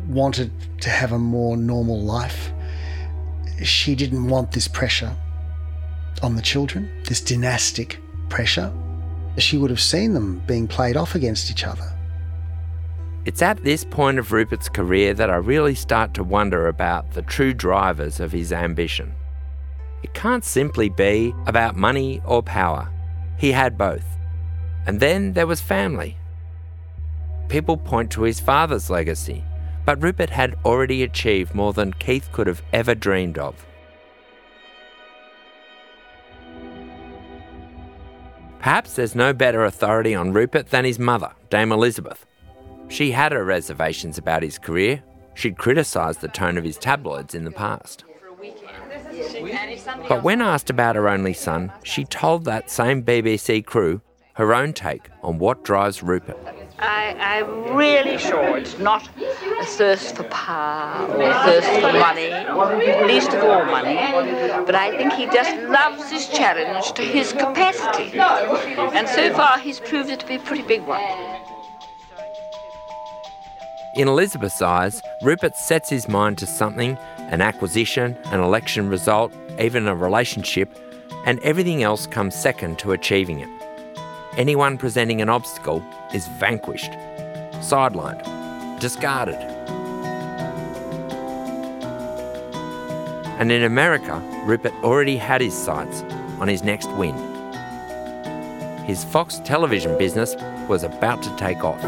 wanted 0.08 0.52
to 0.82 0.90
have 0.90 1.12
a 1.12 1.20
more 1.20 1.56
normal 1.58 2.02
life. 2.02 2.52
She 3.62 3.96
didn't 3.96 4.28
want 4.28 4.52
this 4.52 4.68
pressure 4.68 5.16
on 6.22 6.36
the 6.36 6.42
children, 6.42 6.90
this 7.08 7.22
dynastic 7.22 8.00
pressure. 8.30 8.72
She 9.38 9.58
would 9.58 9.70
have 9.70 9.82
seen 9.82 10.14
them 10.14 10.44
being 10.46 10.68
played 10.68 10.96
off 10.96 11.16
against 11.16 11.50
each 11.50 11.66
other. 11.66 11.92
It's 13.26 13.42
at 13.42 13.64
this 13.64 13.86
point 13.86 14.20
of 14.20 14.32
Rupert's 14.32 14.70
career 14.70 15.14
that 15.14 15.30
I 15.30 15.36
really 15.36 15.76
start 15.76 16.14
to 16.16 16.24
wonder 16.24 16.68
about 16.68 17.12
the 17.12 17.22
true 17.22 17.54
drivers 17.54 18.20
of 18.20 18.32
his 18.32 18.52
ambition. 18.52 19.14
It 20.04 20.14
can't 20.14 20.44
simply 20.44 20.90
be 20.90 21.34
about 21.48 21.78
money 21.78 22.22
or 22.26 22.44
power. 22.44 22.92
He 23.38 23.54
had 23.54 23.78
both. 23.78 24.06
And 24.86 25.00
then 25.00 25.34
there 25.34 25.48
was 25.48 25.62
family 25.62 26.18
people 27.50 27.78
point 27.78 28.10
to 28.10 28.24
his 28.24 28.40
father's 28.40 28.90
legacy, 28.90 29.44
but 29.86 30.02
Rupert 30.02 30.32
had 30.32 30.56
already 30.66 31.04
achieved 31.04 31.54
more 31.54 31.72
than 31.72 31.94
Keith 31.94 32.28
could 32.32 32.48
have 32.48 32.64
ever 32.74 32.96
dreamed 32.96 33.38
of. 33.38 33.66
Perhaps 38.64 38.94
there's 38.94 39.14
no 39.14 39.34
better 39.34 39.66
authority 39.66 40.16
on 40.16 40.32
Rupert 40.32 40.70
than 40.70 40.86
his 40.86 40.98
mother, 40.98 41.34
Dame 41.50 41.74
Elizabeth. 41.74 42.26
She 42.88 43.12
had 43.12 43.34
her 43.34 43.44
reservations 43.44 44.18
about 44.18 44.42
his 44.42 44.58
career. 44.58 45.04
She'd 45.34 45.58
criticised 45.58 46.22
the 46.22 46.30
tone 46.30 46.58
of 46.58 46.64
his 46.64 46.78
tabloids 46.78 47.36
in 47.36 47.44
the 47.44 47.52
past. 47.52 48.06
But 50.08 50.24
when 50.24 50.42
asked 50.42 50.70
about 50.70 50.96
her 50.96 51.10
only 51.10 51.34
son, 51.34 51.74
she 51.84 52.06
told 52.06 52.46
that 52.46 52.72
same 52.72 53.04
BBC 53.04 53.66
crew 53.66 54.00
her 54.36 54.56
own 54.56 54.72
take 54.72 55.10
on 55.22 55.40
what 55.40 55.66
drives 55.66 56.02
Rupert. 56.02 56.38
I, 56.86 57.16
I'm 57.18 57.76
really 57.76 58.18
sure 58.18 58.58
it's 58.58 58.78
not 58.78 59.08
a 59.18 59.66
thirst 59.66 60.18
for 60.18 60.24
power 60.26 61.08
or 61.08 61.22
a 61.22 61.34
thirst 61.46 61.70
for 61.82 61.94
money, 61.94 62.30
least 63.08 63.30
of 63.30 63.44
all 63.44 63.66
money, 63.66 63.96
but 64.66 64.76
I 64.76 64.96
think 64.98 65.14
he 65.14 65.26
just 65.28 65.56
loves 65.70 66.10
this 66.10 66.28
challenge 66.28 66.92
to 66.94 67.02
his 67.02 67.32
capacity. 67.32 68.20
And 68.20 69.08
so 69.08 69.34
far, 69.34 69.60
he's 69.60 69.80
proved 69.80 70.10
it 70.10 70.20
to 70.20 70.28
be 70.28 70.36
a 70.36 70.40
pretty 70.40 70.64
big 70.64 70.82
one. 70.84 71.02
In 73.96 74.08
Elizabeth's 74.08 74.62
eyes, 74.62 75.02
Rupert 75.22 75.56
sets 75.56 75.90
his 75.90 76.10
mind 76.10 76.38
to 76.40 76.46
something 76.46 76.98
an 77.18 77.42
acquisition, 77.42 78.18
an 78.26 78.42
election 78.42 78.90
result, 78.90 79.32
even 79.60 79.88
a 79.88 79.96
relationship 79.96 80.78
and 81.26 81.40
everything 81.40 81.84
else 81.84 82.06
comes 82.08 82.36
second 82.36 82.80
to 82.80 82.92
achieving 82.92 83.40
it. 83.40 83.63
Anyone 84.36 84.80
presenting 84.80 85.22
an 85.22 85.30
obstacle 85.30 85.84
is 86.12 86.28
vanquished, 86.28 86.92
sidelined, 87.62 88.24
discarded. 88.80 89.36
And 93.40 93.52
in 93.52 93.62
America, 93.62 94.20
Rupert 94.46 94.74
already 94.84 95.18
had 95.18 95.40
his 95.40 95.54
sights 95.54 96.02
on 96.40 96.48
his 96.48 96.64
next 96.64 96.90
win. 96.94 97.16
His 98.86 99.04
Fox 99.04 99.40
television 99.46 99.96
business 100.00 100.36
was 100.68 100.82
about 100.84 101.22
to 101.22 101.36
take 101.36 101.64
off. 101.64 101.84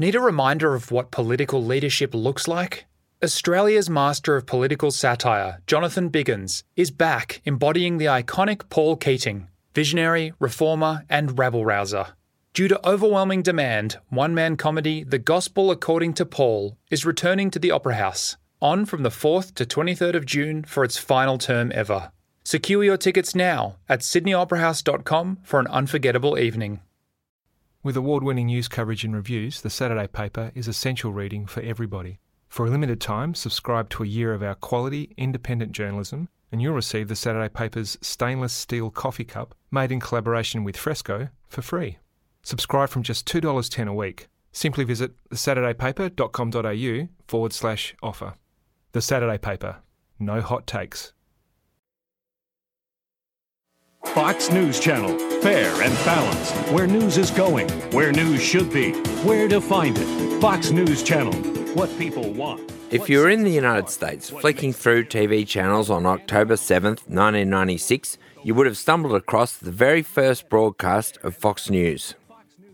Need 0.00 0.14
a 0.14 0.20
reminder 0.20 0.74
of 0.74 0.92
what 0.92 1.10
political 1.10 1.64
leadership 1.64 2.14
looks 2.14 2.46
like? 2.46 2.87
Australia's 3.20 3.90
master 3.90 4.36
of 4.36 4.46
political 4.46 4.92
satire, 4.92 5.60
Jonathan 5.66 6.08
Biggins, 6.08 6.62
is 6.76 6.92
back 6.92 7.42
embodying 7.44 7.98
the 7.98 8.04
iconic 8.04 8.68
Paul 8.68 8.94
Keating, 8.94 9.48
visionary, 9.74 10.34
reformer, 10.38 11.04
and 11.10 11.36
rabble 11.36 11.64
rouser. 11.64 12.06
Due 12.54 12.68
to 12.68 12.88
overwhelming 12.88 13.42
demand, 13.42 13.98
one 14.08 14.36
man 14.36 14.56
comedy 14.56 15.02
The 15.02 15.18
Gospel 15.18 15.72
According 15.72 16.14
to 16.14 16.24
Paul 16.24 16.78
is 16.92 17.04
returning 17.04 17.50
to 17.50 17.58
the 17.58 17.72
Opera 17.72 17.96
House, 17.96 18.36
on 18.62 18.84
from 18.84 19.02
the 19.02 19.08
4th 19.08 19.52
to 19.54 19.64
23rd 19.64 20.14
of 20.14 20.24
June 20.24 20.62
for 20.62 20.84
its 20.84 20.96
final 20.96 21.38
term 21.38 21.72
ever. 21.74 22.12
Secure 22.44 22.84
your 22.84 22.96
tickets 22.96 23.34
now 23.34 23.78
at 23.88 24.00
sydneyoperahouse.com 24.02 25.38
for 25.42 25.58
an 25.58 25.66
unforgettable 25.66 26.38
evening. 26.38 26.82
With 27.82 27.96
award 27.96 28.22
winning 28.22 28.46
news 28.46 28.68
coverage 28.68 29.02
and 29.02 29.16
reviews, 29.16 29.62
the 29.62 29.70
Saturday 29.70 30.06
paper 30.06 30.52
is 30.54 30.68
essential 30.68 31.12
reading 31.12 31.46
for 31.46 31.62
everybody. 31.62 32.20
For 32.48 32.66
a 32.66 32.70
limited 32.70 33.00
time, 33.00 33.34
subscribe 33.34 33.90
to 33.90 34.02
a 34.02 34.06
year 34.06 34.32
of 34.32 34.42
our 34.42 34.54
quality, 34.54 35.12
independent 35.16 35.72
journalism, 35.72 36.28
and 36.50 36.62
you'll 36.62 36.74
receive 36.74 37.08
the 37.08 37.16
Saturday 37.16 37.48
paper's 37.48 37.98
stainless 38.00 38.52
steel 38.52 38.90
coffee 38.90 39.24
cup 39.24 39.54
made 39.70 39.92
in 39.92 40.00
collaboration 40.00 40.64
with 40.64 40.76
Fresco 40.76 41.28
for 41.46 41.62
free. 41.62 41.98
Subscribe 42.42 42.88
from 42.88 43.02
just 43.02 43.26
$2.10 43.26 43.88
a 43.88 43.92
week. 43.92 44.28
Simply 44.52 44.84
visit 44.84 45.12
thesaturdaypaper.com.au 45.30 47.08
forward 47.26 47.52
slash 47.52 47.94
offer. 48.02 48.34
The 48.92 49.02
Saturday 49.02 49.38
Paper. 49.38 49.76
No 50.18 50.40
hot 50.40 50.66
takes. 50.66 51.12
Fox 54.06 54.50
News 54.50 54.80
Channel. 54.80 55.18
Fair 55.42 55.70
and 55.82 55.94
balanced. 56.04 56.54
Where 56.72 56.86
news 56.86 57.18
is 57.18 57.30
going, 57.30 57.68
where 57.92 58.10
news 58.10 58.42
should 58.42 58.72
be, 58.72 58.92
where 59.22 59.48
to 59.48 59.60
find 59.60 59.96
it. 59.98 60.40
Fox 60.40 60.70
News 60.70 61.02
Channel. 61.02 61.57
What 61.78 61.96
people 61.96 62.32
want. 62.32 62.72
If 62.90 63.08
you 63.08 63.20
were 63.20 63.28
in 63.28 63.44
the 63.44 63.52
United 63.52 63.88
States 63.88 64.30
flicking 64.30 64.72
through 64.72 65.04
TV 65.04 65.46
channels 65.46 65.90
on 65.90 66.06
October 66.06 66.54
7th, 66.54 67.06
1996, 67.06 68.18
you 68.42 68.52
would 68.56 68.66
have 68.66 68.76
stumbled 68.76 69.14
across 69.14 69.56
the 69.56 69.70
very 69.70 70.02
first 70.02 70.48
broadcast 70.48 71.18
of 71.22 71.36
Fox 71.36 71.70
News. 71.70 72.16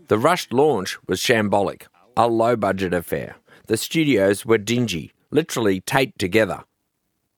The 0.07 0.17
rushed 0.17 0.51
launch 0.51 0.97
was 1.07 1.19
shambolic, 1.19 1.83
a 2.17 2.27
low 2.27 2.55
budget 2.55 2.95
affair. 2.95 3.35
The 3.67 3.77
studios 3.77 4.43
were 4.43 4.57
dingy, 4.57 5.13
literally 5.29 5.81
taped 5.81 6.17
together. 6.17 6.63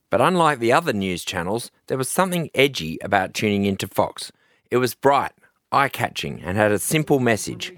But 0.10 0.22
unlike 0.22 0.60
the 0.60 0.72
other 0.72 0.94
news 0.94 1.26
channels, 1.26 1.70
there 1.88 1.98
was 1.98 2.08
something 2.08 2.50
edgy 2.56 2.98
about 3.02 3.34
tuning 3.34 3.66
into 3.66 3.90
Fox. 3.90 4.32
It 4.72 4.78
was 4.78 4.96
bright, 4.96 5.34
eye 5.74 5.90
catching, 5.90 6.42
and 6.42 6.56
had 6.56 6.72
a 6.72 6.80
simple 6.80 7.20
message. 7.20 7.74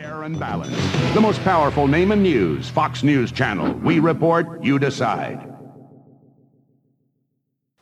Fair 0.00 0.22
and 0.22 0.40
balanced. 0.40 1.14
The 1.14 1.20
most 1.20 1.42
powerful 1.44 1.86
name 1.86 2.10
in 2.10 2.22
news, 2.22 2.70
Fox 2.70 3.02
News 3.02 3.30
Channel. 3.30 3.74
We 3.74 3.98
report, 3.98 4.64
you 4.64 4.78
decide. 4.78 5.38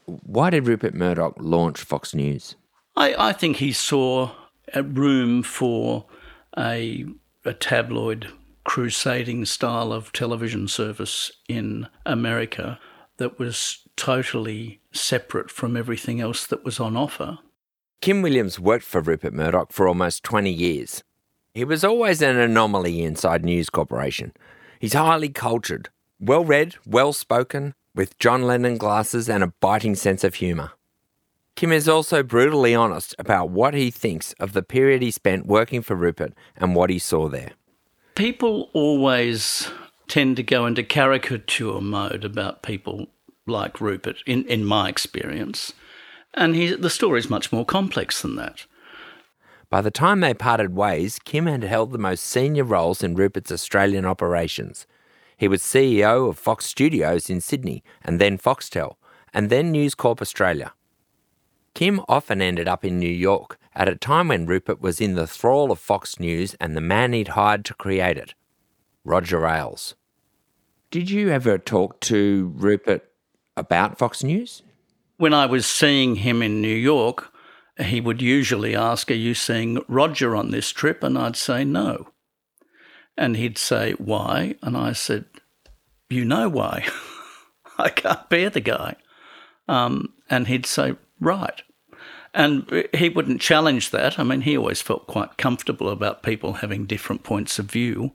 Why 0.07 0.51
did 0.51 0.67
Rupert 0.67 0.95
Murdoch 0.95 1.35
launch 1.39 1.79
Fox 1.79 2.17
News? 2.17 2.57
I, 2.97 3.15
I 3.29 3.33
think 3.33 3.59
he 3.59 3.71
saw 3.71 4.33
a 4.75 4.83
room 4.83 5.45
for 5.45 6.07
a, 6.59 7.07
a 7.45 7.55
tabloid 7.55 8.27
crusading 8.65 9.45
style 9.45 9.93
of 9.93 10.13
television 10.13 10.67
service 10.67 11.31
in 11.49 11.87
America 12.05 12.81
that 13.19 13.39
was 13.39 13.87
totally 13.97 14.81
separate 14.93 15.53
from 15.53 15.77
everything 15.77 16.21
else 16.21 16.49
that 16.49 16.65
was 16.65 16.81
on 16.81 16.97
offer. 16.97 17.39
Kim 18.01 18.23
Williams 18.23 18.59
worked 18.59 18.85
for 18.85 19.01
Rupert 19.01 19.35
Murdoch 19.35 19.73
for 19.73 19.87
almost 19.87 20.25
20 20.25 20.51
years. 20.51 21.05
He 21.59 21.65
was 21.65 21.83
always 21.83 22.23
an 22.23 22.39
anomaly 22.39 23.03
inside 23.03 23.45
News 23.45 23.69
Corporation. 23.69 24.33
He's 24.79 24.93
highly 24.93 25.29
cultured, 25.29 25.89
well 26.21 26.45
read, 26.45 26.77
well 26.87 27.13
spoken, 27.13 27.75
with 27.97 28.17
John 28.21 28.45
Lennon 28.45 28.79
glasses 28.79 29.29
and 29.29 29.43
a 29.43 29.53
biting 29.59 29.97
sense 29.97 30.23
of 30.23 30.37
humour. 30.37 30.71
Kim 31.57 31.73
is 31.73 31.89
also 31.89 32.23
brutally 32.23 32.77
honest 32.77 33.13
about 33.19 33.51
what 33.51 33.75
he 33.75 33.91
thinks 33.91 34.35
of 34.35 34.53
the 34.53 34.63
period 34.63 35.03
he 35.03 35.11
spent 35.11 35.47
working 35.47 35.83
for 35.83 35.97
Rupert 35.97 36.33
and 36.57 36.77
what 36.77 36.91
he 36.91 36.99
saw 37.01 37.29
there. 37.29 37.51
People 38.15 38.71
always 38.73 39.69
tend 40.07 40.37
to 40.37 40.45
go 40.45 40.65
into 40.65 40.85
caricature 40.85 41.81
mode 41.81 42.25
about 42.25 42.63
people 42.63 43.09
like 43.49 43.81
Rupert, 43.81 44.19
in, 44.27 44.45
in 44.45 44.65
my 44.65 44.89
experience. 44.89 45.73
And 46.35 46.55
he, 46.55 46.73
the 46.77 46.89
story 46.89 47.19
is 47.19 47.29
much 47.29 47.51
more 47.51 47.65
complex 47.65 48.23
than 48.23 48.37
that. 48.37 48.65
By 49.71 49.83
the 49.83 49.91
time 49.91 50.21
they 50.21 50.33
parted 50.33 50.75
ways, 50.75 51.19
Kim 51.25 51.47
had 51.47 51.63
held 51.63 51.93
the 51.93 51.99
most 51.99 52.25
senior 52.25 52.65
roles 52.65 53.03
in 53.03 53.15
Rupert's 53.15 53.53
Australian 53.53 54.07
operations. 54.07 54.87
He 55.37 55.47
was 55.47 55.63
CEO 55.63 56.29
of 56.29 56.39
Fox 56.39 56.65
Studios 56.65 57.29
in 57.29 57.41
Sydney, 57.41 57.85
and 58.03 58.21
then 58.21 58.39
Foxtel, 58.39 58.95
and 59.35 59.51
then 59.51 59.71
News 59.71 59.95
Corp 59.95 60.23
Australia. 60.23 60.73
Kim 61.75 62.01
often 62.09 62.41
ended 62.41 62.67
up 62.67 62.85
in 62.85 62.99
New 62.99 63.09
York 63.09 63.59
at 63.75 63.89
a 63.89 63.95
time 63.95 64.29
when 64.29 64.47
Rupert 64.47 64.81
was 64.81 65.01
in 65.01 65.15
the 65.15 65.27
thrall 65.27 65.71
of 65.71 65.79
Fox 65.79 66.19
News 66.19 66.57
and 66.61 66.77
the 66.77 66.81
man 66.81 67.13
he'd 67.13 67.29
hired 67.29 67.65
to 67.67 67.75
create 67.75 68.17
it, 68.17 68.35
Roger 69.05 69.47
Ailes. 69.47 69.95
Did 70.91 71.11
you 71.11 71.29
ever 71.29 71.59
talk 71.59 72.01
to 72.01 72.53
Rupert 72.57 73.09
about 73.57 73.99
Fox 73.99 74.25
News? 74.25 74.63
When 75.19 75.35
I 75.35 75.47
was 75.47 75.67
seeing 75.67 76.17
him 76.17 76.43
in 76.43 76.63
New 76.63 76.75
York, 76.75 77.33
he 77.81 78.01
would 78.01 78.21
usually 78.21 78.75
ask, 78.75 79.11
Are 79.11 79.15
you 79.15 79.35
seeing 79.35 79.83
Roger 79.89 80.35
on 80.35 80.51
this 80.51 80.71
trip? 80.71 81.03
And 81.03 81.17
I'd 81.19 81.37
say, 81.37 81.65
No. 81.65 82.09
And 83.17 83.37
he'd 83.37 83.59
say, 83.59 83.93
Why? 83.93 84.57
And 84.63 84.77
I 84.77 84.93
said, 84.93 85.27
You 86.11 86.25
know 86.25 86.49
why. 86.49 86.87
I 87.79 87.89
can't 87.89 88.29
bear 88.29 88.51
the 88.51 88.61
guy. 88.61 88.97
Um, 89.69 90.15
and 90.29 90.49
he'd 90.49 90.67
say, 90.67 90.97
Right. 91.21 91.63
And 92.35 92.87
he 92.95 93.09
wouldn't 93.09 93.41
challenge 93.41 93.91
that. 93.91 94.19
I 94.19 94.23
mean, 94.23 94.43
he 94.43 94.57
always 94.57 94.83
felt 94.83 95.07
quite 95.07 95.39
comfortable 95.39 95.89
about 95.89 96.23
people 96.23 96.55
having 96.55 96.85
different 96.85 97.23
points 97.23 97.59
of 97.59 97.71
view. 97.71 98.13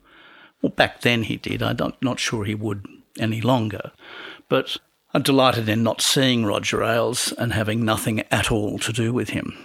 Well, 0.61 0.71
back 0.71 1.01
then 1.01 1.23
he 1.23 1.35
did. 1.35 1.63
I'm 1.63 1.75
not, 1.77 2.01
not 2.01 2.19
sure 2.19 2.45
he 2.45 2.55
would 2.55 2.85
any 3.19 3.41
longer. 3.41 3.91
But 4.49 4.77
I'm 5.13 5.21
delighted 5.21 5.69
in 5.69 5.83
not 5.83 6.01
seeing 6.01 6.43
Roger 6.43 6.83
Ailes 6.83 7.33
and 7.33 7.53
having 7.53 7.85
nothing 7.85 8.21
at 8.31 8.51
all 8.51 8.79
to 8.79 8.91
do 8.91 9.13
with 9.13 9.29
him. 9.29 9.55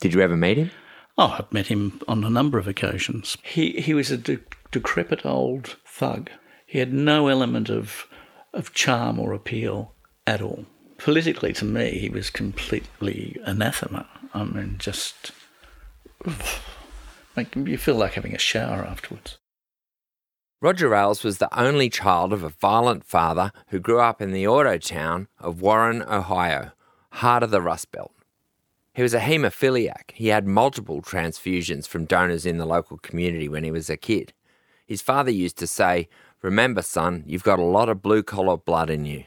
Did 0.00 0.14
you 0.14 0.22
ever 0.22 0.36
meet 0.36 0.56
him? 0.56 0.70
Oh, 1.18 1.36
I've 1.38 1.52
met 1.52 1.66
him 1.66 2.00
on 2.08 2.24
a 2.24 2.30
number 2.30 2.58
of 2.58 2.66
occasions. 2.66 3.36
He 3.42 3.72
he 3.72 3.92
was 3.92 4.10
a 4.10 4.16
de- 4.16 4.38
decrepit 4.70 5.24
old 5.24 5.76
thug. 5.86 6.30
He 6.66 6.78
had 6.78 6.92
no 6.92 7.28
element 7.28 7.68
of 7.68 8.06
of 8.54 8.72
charm 8.72 9.18
or 9.18 9.34
appeal 9.34 9.92
at 10.26 10.40
all. 10.40 10.64
Politically, 10.96 11.52
to 11.54 11.64
me, 11.66 11.98
he 11.98 12.08
was 12.08 12.30
completely 12.30 13.36
anathema. 13.44 14.06
I 14.32 14.44
mean, 14.44 14.76
just 14.78 15.32
make 17.36 17.54
you 17.54 17.76
feel 17.76 17.96
like 17.96 18.14
having 18.14 18.34
a 18.34 18.38
shower 18.38 18.82
afterwards. 18.82 19.36
Roger 20.62 20.94
Ailes 20.94 21.22
was 21.22 21.36
the 21.36 21.58
only 21.58 21.90
child 21.90 22.32
of 22.32 22.42
a 22.42 22.48
violent 22.48 23.04
father 23.04 23.52
who 23.68 23.78
grew 23.78 24.00
up 24.00 24.22
in 24.22 24.32
the 24.32 24.46
auto 24.46 24.78
town 24.78 25.28
of 25.38 25.60
Warren, 25.60 26.02
Ohio, 26.02 26.70
heart 27.10 27.42
of 27.42 27.50
the 27.50 27.60
Rust 27.60 27.92
Belt. 27.92 28.14
He 28.94 29.02
was 29.02 29.12
a 29.12 29.20
haemophiliac. 29.20 30.12
He 30.14 30.28
had 30.28 30.46
multiple 30.46 31.02
transfusions 31.02 31.86
from 31.86 32.06
donors 32.06 32.46
in 32.46 32.56
the 32.56 32.64
local 32.64 32.96
community 32.96 33.50
when 33.50 33.64
he 33.64 33.70
was 33.70 33.90
a 33.90 33.98
kid. 33.98 34.32
His 34.86 35.02
father 35.02 35.30
used 35.30 35.58
to 35.58 35.66
say, 35.66 36.08
Remember, 36.40 36.80
son, 36.80 37.24
you've 37.26 37.42
got 37.42 37.58
a 37.58 37.62
lot 37.62 37.90
of 37.90 38.00
blue 38.00 38.22
collar 38.22 38.56
blood 38.56 38.88
in 38.88 39.04
you. 39.04 39.24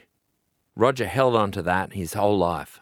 Roger 0.76 1.06
held 1.06 1.36
on 1.36 1.52
to 1.52 1.62
that 1.62 1.94
his 1.94 2.13
whole 2.13 2.39
life. 2.39 2.80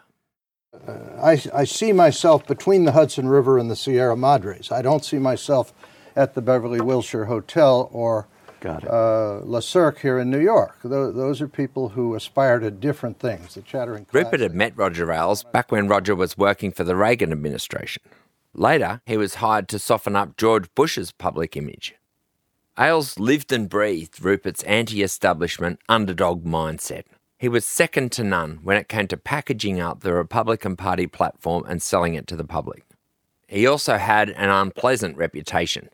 Uh, 0.72 0.92
I, 1.20 1.42
I 1.52 1.64
see 1.64 1.92
myself 1.92 2.46
between 2.46 2.84
the 2.84 2.92
Hudson 2.92 3.28
River 3.28 3.58
and 3.58 3.70
the 3.70 3.76
Sierra 3.76 4.16
Madres. 4.16 4.72
I 4.72 4.80
don't 4.80 5.04
see 5.04 5.18
myself 5.18 5.74
at 6.16 6.32
the 6.34 6.40
Beverly 6.40 6.80
Wilshire 6.80 7.26
Hotel 7.26 7.90
or 7.92 8.26
uh, 8.64 9.40
Le 9.44 9.62
Cirque 9.62 10.00
here 10.00 10.18
in 10.18 10.30
New 10.30 10.40
York. 10.40 10.78
Those, 10.82 11.14
those, 11.14 11.40
are 11.40 11.48
people 11.48 11.90
who 11.90 12.14
aspire 12.14 12.58
to 12.58 12.70
different 12.70 13.18
things. 13.18 13.54
The 13.54 13.62
chattering. 13.62 14.06
Rupert 14.12 14.40
had 14.40 14.54
met 14.54 14.76
Roger 14.76 15.12
Ailes 15.12 15.44
back 15.44 15.70
when 15.70 15.88
Roger 15.88 16.14
was 16.14 16.38
working 16.38 16.72
for 16.72 16.84
the 16.84 16.96
Reagan 16.96 17.32
administration. 17.32 18.02
Later, 18.54 19.00
he 19.06 19.16
was 19.16 19.36
hired 19.36 19.68
to 19.68 19.78
soften 19.78 20.16
up 20.16 20.36
George 20.36 20.72
Bush's 20.74 21.12
public 21.12 21.56
image. 21.56 21.94
Ailes 22.78 23.18
lived 23.18 23.52
and 23.52 23.68
breathed 23.68 24.22
Rupert's 24.22 24.62
anti 24.64 25.02
establishment 25.02 25.80
underdog 25.88 26.44
mindset. 26.44 27.04
He 27.38 27.48
was 27.48 27.64
second 27.64 28.10
to 28.12 28.24
none 28.24 28.58
when 28.62 28.76
it 28.76 28.88
came 28.88 29.06
to 29.08 29.16
packaging 29.16 29.80
up 29.80 30.00
the 30.00 30.12
Republican 30.12 30.76
Party 30.76 31.06
platform 31.06 31.64
and 31.68 31.80
selling 31.80 32.14
it 32.14 32.26
to 32.28 32.36
the 32.36 32.44
public. 32.44 32.84
He 33.46 33.66
also 33.66 33.96
had 33.96 34.30
an 34.30 34.50
unpleasant 34.50 35.16
reputation. 35.16 35.88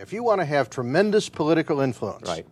If 0.00 0.14
you 0.14 0.22
want 0.22 0.40
to 0.40 0.46
have 0.46 0.70
tremendous 0.70 1.28
political 1.28 1.80
influence 1.80 2.26
right. 2.26 2.46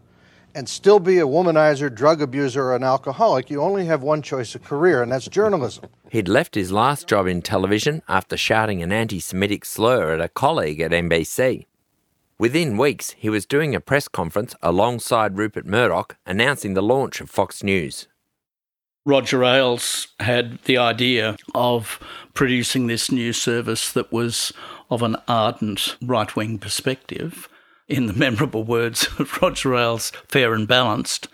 and 0.55 0.69
still 0.69 1.01
be 1.01 1.19
a 1.19 1.27
womanizer, 1.27 1.93
drug 1.93 2.21
abuser, 2.21 2.65
or 2.65 2.77
an 2.77 2.83
alcoholic, 2.83 3.49
you 3.49 3.63
only 3.63 3.87
have 3.87 4.03
one 4.03 4.21
choice 4.21 4.55
of 4.55 4.63
career, 4.63 5.03
and 5.03 5.11
that's 5.11 5.29
journalism. 5.29 5.87
He'd 6.11 6.29
left 6.29 6.57
his 6.57 6.73
last 6.73 7.09
job 7.09 7.27
in 7.27 7.41
television 7.41 8.03
after 8.07 8.37
shouting 8.37 8.83
an 8.83 8.93
anti 8.93 9.19
Semitic 9.19 9.65
slur 9.65 10.13
at 10.13 10.21
a 10.21 10.29
colleague 10.29 10.83
at 10.83 10.91
NBC. 10.91 11.65
Within 12.39 12.77
weeks, 12.77 13.13
he 13.13 13.31
was 13.31 13.47
doing 13.47 13.75
a 13.75 13.81
press 13.81 14.09
conference 14.09 14.55
alongside 14.61 15.39
Rupert 15.39 15.65
Murdoch 15.65 16.19
announcing 16.27 16.75
the 16.75 16.83
launch 16.83 17.23
of 17.23 17.31
Fox 17.31 17.63
News. 17.63 18.09
Roger 19.09 19.43
Ailes 19.43 20.09
had 20.21 20.59
the 20.65 20.77
idea 20.77 21.39
of 21.55 21.99
producing 22.35 22.89
this 22.89 23.11
new 23.11 23.33
service 23.33 23.91
that 23.91 24.13
was 24.13 24.53
of 24.91 25.03
an 25.03 25.17
ardent 25.27 25.97
right 26.03 26.37
wing 26.37 26.59
perspective. 26.59 27.49
In 27.89 28.05
the 28.05 28.13
memorable 28.27 28.65
words 28.65 29.09
of 29.19 29.41
Roger 29.41 29.75
Ailes, 29.75 30.13
fair 30.29 30.53
and 30.53 30.69
balanced. 30.69 31.27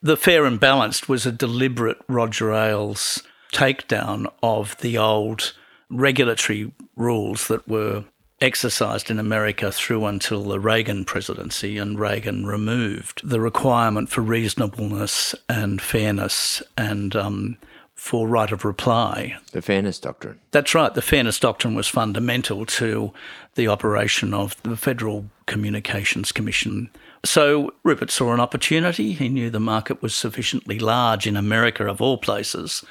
The 0.00 0.16
fair 0.16 0.44
and 0.44 0.60
balanced 0.60 1.08
was 1.08 1.26
a 1.26 1.32
deliberate 1.32 1.98
Roger 2.06 2.52
Ailes 2.52 3.24
takedown 3.52 4.30
of 4.40 4.76
the 4.78 4.96
old 4.96 5.52
regulatory 5.90 6.70
rules 6.94 7.48
that 7.48 7.66
were 7.66 8.04
exercised 8.40 9.10
in 9.10 9.18
America 9.18 9.70
through 9.70 10.06
until 10.06 10.42
the 10.42 10.60
Reagan 10.60 11.04
presidency, 11.04 11.76
and 11.78 11.98
Reagan 11.98 12.46
removed 12.46 13.20
the 13.22 13.40
requirement 13.40 14.08
for 14.08 14.22
reasonableness 14.22 15.34
and 15.48 15.80
fairness 15.80 16.62
and 16.76 17.14
um, 17.14 17.58
for 17.94 18.26
right 18.26 18.50
of 18.50 18.64
reply. 18.64 19.36
The 19.52 19.60
fairness 19.60 19.98
doctrine. 19.98 20.40
That's 20.52 20.74
right. 20.74 20.94
The 20.94 21.02
fairness 21.02 21.38
doctrine 21.38 21.74
was 21.74 21.86
fundamental 21.86 22.64
to 22.64 23.12
the 23.56 23.68
operation 23.68 24.32
of 24.32 24.60
the 24.62 24.76
Federal 24.76 25.26
Communications 25.44 26.32
Commission. 26.32 26.88
So 27.24 27.74
Rupert 27.82 28.10
saw 28.10 28.32
an 28.32 28.40
opportunity. 28.40 29.12
He 29.12 29.28
knew 29.28 29.50
the 29.50 29.60
market 29.60 30.00
was 30.00 30.14
sufficiently 30.14 30.78
large 30.78 31.26
in 31.26 31.36
America, 31.36 31.86
of 31.86 32.00
all 32.00 32.16
places, 32.16 32.82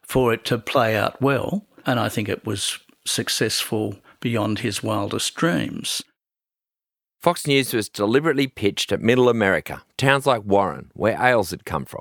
for 0.00 0.32
it 0.32 0.46
to 0.46 0.56
play 0.56 0.96
out 0.96 1.20
well. 1.20 1.66
And 1.84 2.00
I 2.00 2.08
think 2.08 2.28
it 2.28 2.46
was 2.46 2.78
successful 3.04 3.96
beyond 4.26 4.58
his 4.58 4.82
wildest 4.82 5.36
dreams. 5.36 6.02
Fox 7.20 7.46
News 7.46 7.72
was 7.72 7.88
deliberately 7.88 8.48
pitched 8.48 8.90
at 8.90 9.00
Middle 9.00 9.28
America, 9.28 9.84
towns 9.96 10.26
like 10.26 10.42
Warren, 10.44 10.90
where 10.94 11.16
Ailes 11.16 11.52
had 11.52 11.64
come 11.64 11.84
from. 11.84 12.00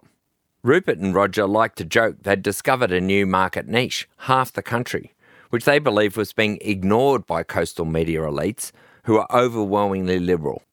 Rupert 0.63 0.97
and 0.97 1.13
Roger 1.13 1.45
liked 1.45 1.77
to 1.77 1.85
joke 1.85 2.15
they'd 2.23 2.41
discovered 2.41 2.91
a 2.91 2.99
new 2.99 3.27
market 3.27 3.67
niche, 3.67 4.09
half 4.17 4.51
the 4.51 4.63
country, 4.63 5.13
which 5.51 5.65
they 5.65 5.77
believed 5.77 6.17
was 6.17 6.33
being 6.33 6.57
ignored 6.61 7.27
by 7.27 7.43
coastal 7.43 7.85
media 7.85 8.21
elites 8.21 8.71
who 9.03 9.17
are 9.17 9.27
overwhelmingly 9.31 10.17
liberal. 10.17 10.63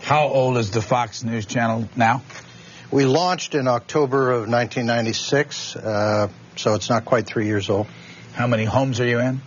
How 0.00 0.26
old 0.26 0.58
is 0.58 0.70
the 0.70 0.82
Fox 0.82 1.24
News 1.24 1.46
channel 1.46 1.88
now? 1.96 2.22
We 2.90 3.06
launched 3.06 3.54
in 3.54 3.68
October 3.68 4.32
of 4.32 4.48
1996, 4.50 5.76
uh, 5.76 6.28
so 6.56 6.74
it's 6.74 6.90
not 6.90 7.06
quite 7.06 7.26
three 7.26 7.46
years 7.46 7.70
old. 7.70 7.86
How 8.34 8.46
many 8.46 8.64
homes 8.64 9.00
are 9.00 9.06
you 9.06 9.20
in? 9.20 9.40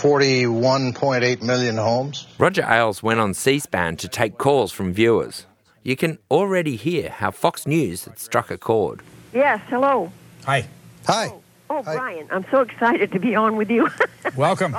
41.8 0.00 1.42
million 1.42 1.76
homes. 1.76 2.26
Roger 2.38 2.64
Ailes 2.66 3.02
went 3.02 3.20
on 3.20 3.34
C 3.34 3.58
SPAN 3.58 3.96
to 3.98 4.08
take 4.08 4.38
calls 4.38 4.72
from 4.72 4.94
viewers. 4.94 5.44
You 5.82 5.94
can 5.94 6.16
already 6.30 6.76
hear 6.76 7.10
how 7.10 7.30
Fox 7.30 7.66
News 7.66 8.06
had 8.06 8.18
struck 8.18 8.50
a 8.50 8.56
chord. 8.56 9.02
Yes, 9.34 9.60
hello. 9.68 10.10
Hi. 10.46 10.66
Hi. 11.06 11.28
Oh, 11.28 11.42
oh 11.68 11.82
Brian, 11.82 12.26
I'm 12.30 12.46
so 12.50 12.62
excited 12.62 13.12
to 13.12 13.18
be 13.18 13.34
on 13.34 13.56
with 13.56 13.70
you. 13.70 13.90
Welcome. 14.36 14.74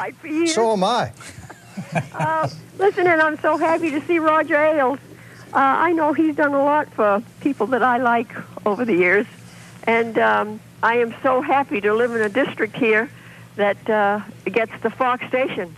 so 0.47 0.73
am 0.73 0.83
I. 0.83 1.13
uh, 2.13 2.49
listen, 2.79 3.05
and 3.05 3.21
I'm 3.21 3.37
so 3.41 3.57
happy 3.57 3.91
to 3.91 4.01
see 4.07 4.17
Roger 4.17 4.55
Ailes. 4.55 4.97
Uh, 5.53 5.57
I 5.57 5.91
know 5.91 6.13
he's 6.13 6.35
done 6.35 6.55
a 6.55 6.63
lot 6.63 6.91
for 6.93 7.21
people 7.41 7.67
that 7.67 7.83
I 7.83 7.97
like 7.97 8.35
over 8.65 8.85
the 8.85 8.95
years, 8.95 9.27
and 9.83 10.17
um, 10.17 10.59
I 10.81 10.95
am 10.95 11.13
so 11.21 11.41
happy 11.41 11.79
to 11.81 11.93
live 11.93 12.15
in 12.15 12.21
a 12.21 12.29
district 12.29 12.75
here 12.75 13.11
that 13.55 13.89
uh, 13.89 14.21
gets 14.45 14.71
the 14.81 14.89
Fox 14.89 15.25
station. 15.27 15.75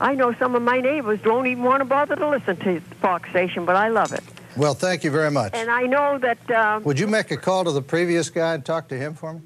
I 0.00 0.14
know 0.14 0.34
some 0.34 0.54
of 0.54 0.62
my 0.62 0.80
neighbors 0.80 1.20
don't 1.22 1.46
even 1.46 1.62
want 1.62 1.80
to 1.80 1.84
bother 1.84 2.16
to 2.16 2.28
listen 2.28 2.56
to 2.58 2.80
Fox 3.00 3.30
station, 3.30 3.64
but 3.64 3.76
I 3.76 3.88
love 3.88 4.12
it. 4.12 4.24
Well, 4.56 4.74
thank 4.74 5.04
you 5.04 5.10
very 5.10 5.30
much. 5.30 5.54
And 5.54 5.70
I 5.70 5.82
know 5.82 6.18
that. 6.18 6.50
Uh, 6.50 6.80
Would 6.84 6.98
you 6.98 7.06
make 7.06 7.30
a 7.30 7.36
call 7.36 7.64
to 7.64 7.72
the 7.72 7.82
previous 7.82 8.28
guy 8.28 8.54
and 8.54 8.64
talk 8.64 8.88
to 8.88 8.98
him 8.98 9.14
for 9.14 9.34
me? 9.34 9.40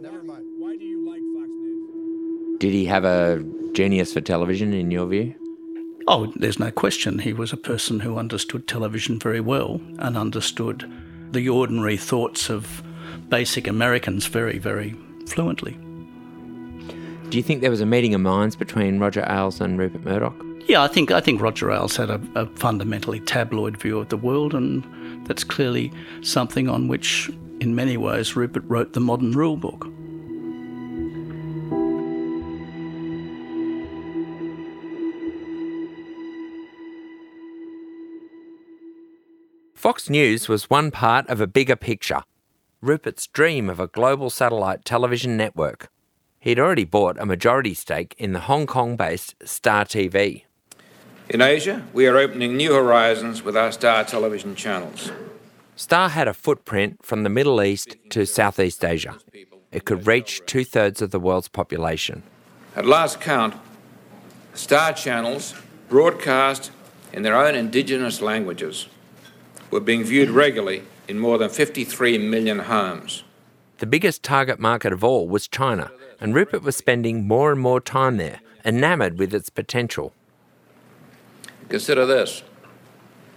Never 0.00 0.22
mind. 0.22 0.44
Why 0.58 0.76
do 0.76 0.84
you 0.84 1.08
like 1.08 1.20
Fox 1.34 1.48
News? 1.48 2.58
Did 2.58 2.72
he 2.72 2.84
have 2.86 3.04
a 3.04 3.44
genius 3.72 4.12
for 4.12 4.20
television, 4.20 4.72
in 4.72 4.90
your 4.90 5.06
view? 5.06 5.34
Oh, 6.08 6.32
there's 6.36 6.58
no 6.58 6.70
question. 6.70 7.20
He 7.20 7.32
was 7.32 7.52
a 7.52 7.56
person 7.56 8.00
who 8.00 8.18
understood 8.18 8.66
television 8.66 9.18
very 9.18 9.40
well 9.40 9.80
and 9.98 10.16
understood 10.16 10.90
the 11.30 11.48
ordinary 11.48 11.96
thoughts 11.96 12.50
of 12.50 12.82
basic 13.28 13.68
Americans 13.68 14.26
very, 14.26 14.58
very 14.58 14.96
fluently. 15.30 15.78
Do 17.30 17.36
you 17.36 17.42
think 17.42 17.60
there 17.60 17.70
was 17.70 17.80
a 17.80 17.86
meeting 17.86 18.12
of 18.14 18.20
minds 18.20 18.56
between 18.56 18.98
Roger 18.98 19.24
Ailes 19.28 19.60
and 19.60 19.78
Rupert 19.78 20.04
Murdoch? 20.04 20.34
Yeah, 20.66 20.82
I 20.82 20.88
think 20.88 21.10
I 21.10 21.20
think 21.20 21.40
Roger 21.40 21.70
Ailes 21.70 21.96
had 21.96 22.10
a, 22.10 22.20
a 22.34 22.46
fundamentally 22.56 23.20
tabloid 23.20 23.76
view 23.76 23.98
of 23.98 24.08
the 24.08 24.16
world, 24.16 24.54
and 24.54 24.84
that's 25.26 25.44
clearly 25.44 25.92
something 26.22 26.68
on 26.68 26.88
which, 26.88 27.30
in 27.60 27.74
many 27.74 27.96
ways, 27.96 28.36
Rupert 28.36 28.64
wrote 28.66 28.92
the 28.92 29.00
modern 29.00 29.32
rule 29.32 29.56
book. 29.56 29.86
Fox 39.74 40.10
News 40.10 40.46
was 40.46 40.68
one 40.68 40.90
part 40.90 41.26
of 41.28 41.40
a 41.40 41.46
bigger 41.46 41.74
picture 41.74 42.22
Rupert's 42.82 43.26
dream 43.26 43.68
of 43.68 43.78
a 43.78 43.86
global 43.86 44.30
satellite 44.30 44.86
television 44.86 45.36
network. 45.36 45.90
He'd 46.38 46.58
already 46.58 46.86
bought 46.86 47.20
a 47.20 47.26
majority 47.26 47.74
stake 47.74 48.14
in 48.16 48.32
the 48.32 48.40
Hong 48.40 48.66
Kong 48.66 48.96
based 48.96 49.34
Star 49.44 49.84
TV. 49.84 50.44
In 51.28 51.42
Asia, 51.42 51.84
we 51.92 52.06
are 52.06 52.16
opening 52.16 52.56
new 52.56 52.72
horizons 52.72 53.42
with 53.42 53.54
our 53.54 53.70
Star 53.70 54.04
television 54.04 54.54
channels. 54.54 55.12
Star 55.76 56.08
had 56.08 56.26
a 56.26 56.32
footprint 56.32 57.04
from 57.04 57.22
the 57.22 57.28
Middle 57.28 57.62
East 57.62 57.96
to 58.08 58.24
Southeast 58.24 58.82
Asia. 58.82 59.18
It 59.70 59.84
could 59.84 60.06
reach 60.06 60.40
two 60.46 60.64
thirds 60.64 61.02
of 61.02 61.10
the 61.10 61.20
world's 61.20 61.48
population. 61.48 62.22
At 62.74 62.86
last 62.86 63.20
count, 63.20 63.54
Star 64.54 64.94
channels 64.94 65.54
broadcast 65.90 66.70
in 67.12 67.24
their 67.24 67.36
own 67.36 67.54
indigenous 67.54 68.22
languages 68.22 68.86
were 69.70 69.80
being 69.80 70.02
viewed 70.02 70.30
regularly 70.30 70.84
in 71.10 71.18
more 71.18 71.38
than 71.38 71.50
53 71.50 72.18
million 72.18 72.60
homes. 72.60 73.24
The 73.78 73.86
biggest 73.86 74.22
target 74.22 74.60
market 74.60 74.92
of 74.92 75.02
all 75.02 75.28
was 75.28 75.48
China, 75.48 75.90
and 76.20 76.36
Rupert 76.36 76.62
was 76.62 76.76
spending 76.76 77.26
more 77.26 77.50
and 77.50 77.60
more 77.60 77.80
time 77.80 78.16
there, 78.16 78.40
enamoured 78.64 79.18
with 79.18 79.34
its 79.34 79.50
potential. 79.50 80.12
Consider 81.68 82.06
this. 82.06 82.44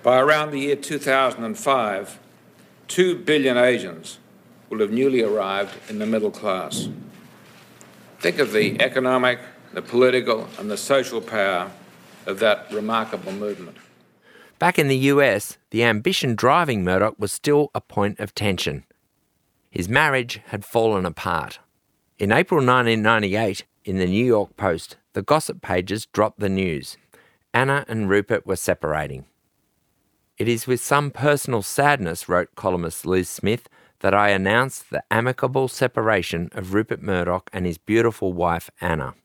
By 0.03 0.19
around 0.19 0.51
the 0.51 0.59
year 0.59 0.75
2005, 0.75 2.19
2 2.89 3.15
billion 3.19 3.57
Asians 3.57 4.19
will 4.69 4.79
have 4.79 4.91
newly 4.91 5.23
arrived 5.23 5.75
in 5.89 5.97
the 5.97 6.05
middle 6.05 6.31
class. 6.31 6.89
Think 8.19 8.37
of 8.37 8.51
the 8.51 8.79
economic, 8.81 9.39
the 9.73 9.81
political, 9.81 10.47
and 10.59 10.69
the 10.69 10.77
social 10.77 11.21
power 11.21 11.71
of 12.27 12.37
that 12.39 12.71
remarkable 12.71 13.31
movement. 13.31 13.77
Back 14.63 14.79
in 14.79 14.87
the 14.87 15.11
US, 15.11 15.57
the 15.71 15.83
ambition 15.83 16.35
driving 16.35 16.85
Murdoch 16.85 17.15
was 17.19 17.33
still 17.33 17.69
a 17.75 17.81
point 17.81 18.21
of 18.21 18.33
tension. 18.33 18.85
His 19.69 19.89
marriage 19.89 20.39
had 20.45 20.63
fallen 20.63 21.05
apart. 21.05 21.59
In 22.17 22.31
April 22.31 22.59
1998, 22.59 23.65
in 23.83 23.97
the 23.97 24.05
New 24.05 24.23
York 24.23 24.55
Post, 24.55 24.95
the 25.11 25.21
gossip 25.21 25.61
pages 25.61 26.05
dropped 26.05 26.39
the 26.39 26.47
news. 26.47 26.95
Anna 27.53 27.83
and 27.89 28.09
Rupert 28.09 28.47
were 28.47 28.55
separating. 28.55 29.25
It 30.37 30.47
is 30.47 30.65
with 30.65 30.79
some 30.79 31.11
personal 31.11 31.61
sadness, 31.61 32.29
wrote 32.29 32.55
columnist 32.55 33.05
Liz 33.05 33.27
Smith, 33.27 33.67
that 33.99 34.13
I 34.13 34.29
announce 34.29 34.79
the 34.81 35.03
amicable 35.11 35.67
separation 35.67 36.47
of 36.53 36.73
Rupert 36.73 37.01
Murdoch 37.01 37.49
and 37.51 37.65
his 37.65 37.77
beautiful 37.77 38.31
wife 38.31 38.69
Anna. 38.79 39.15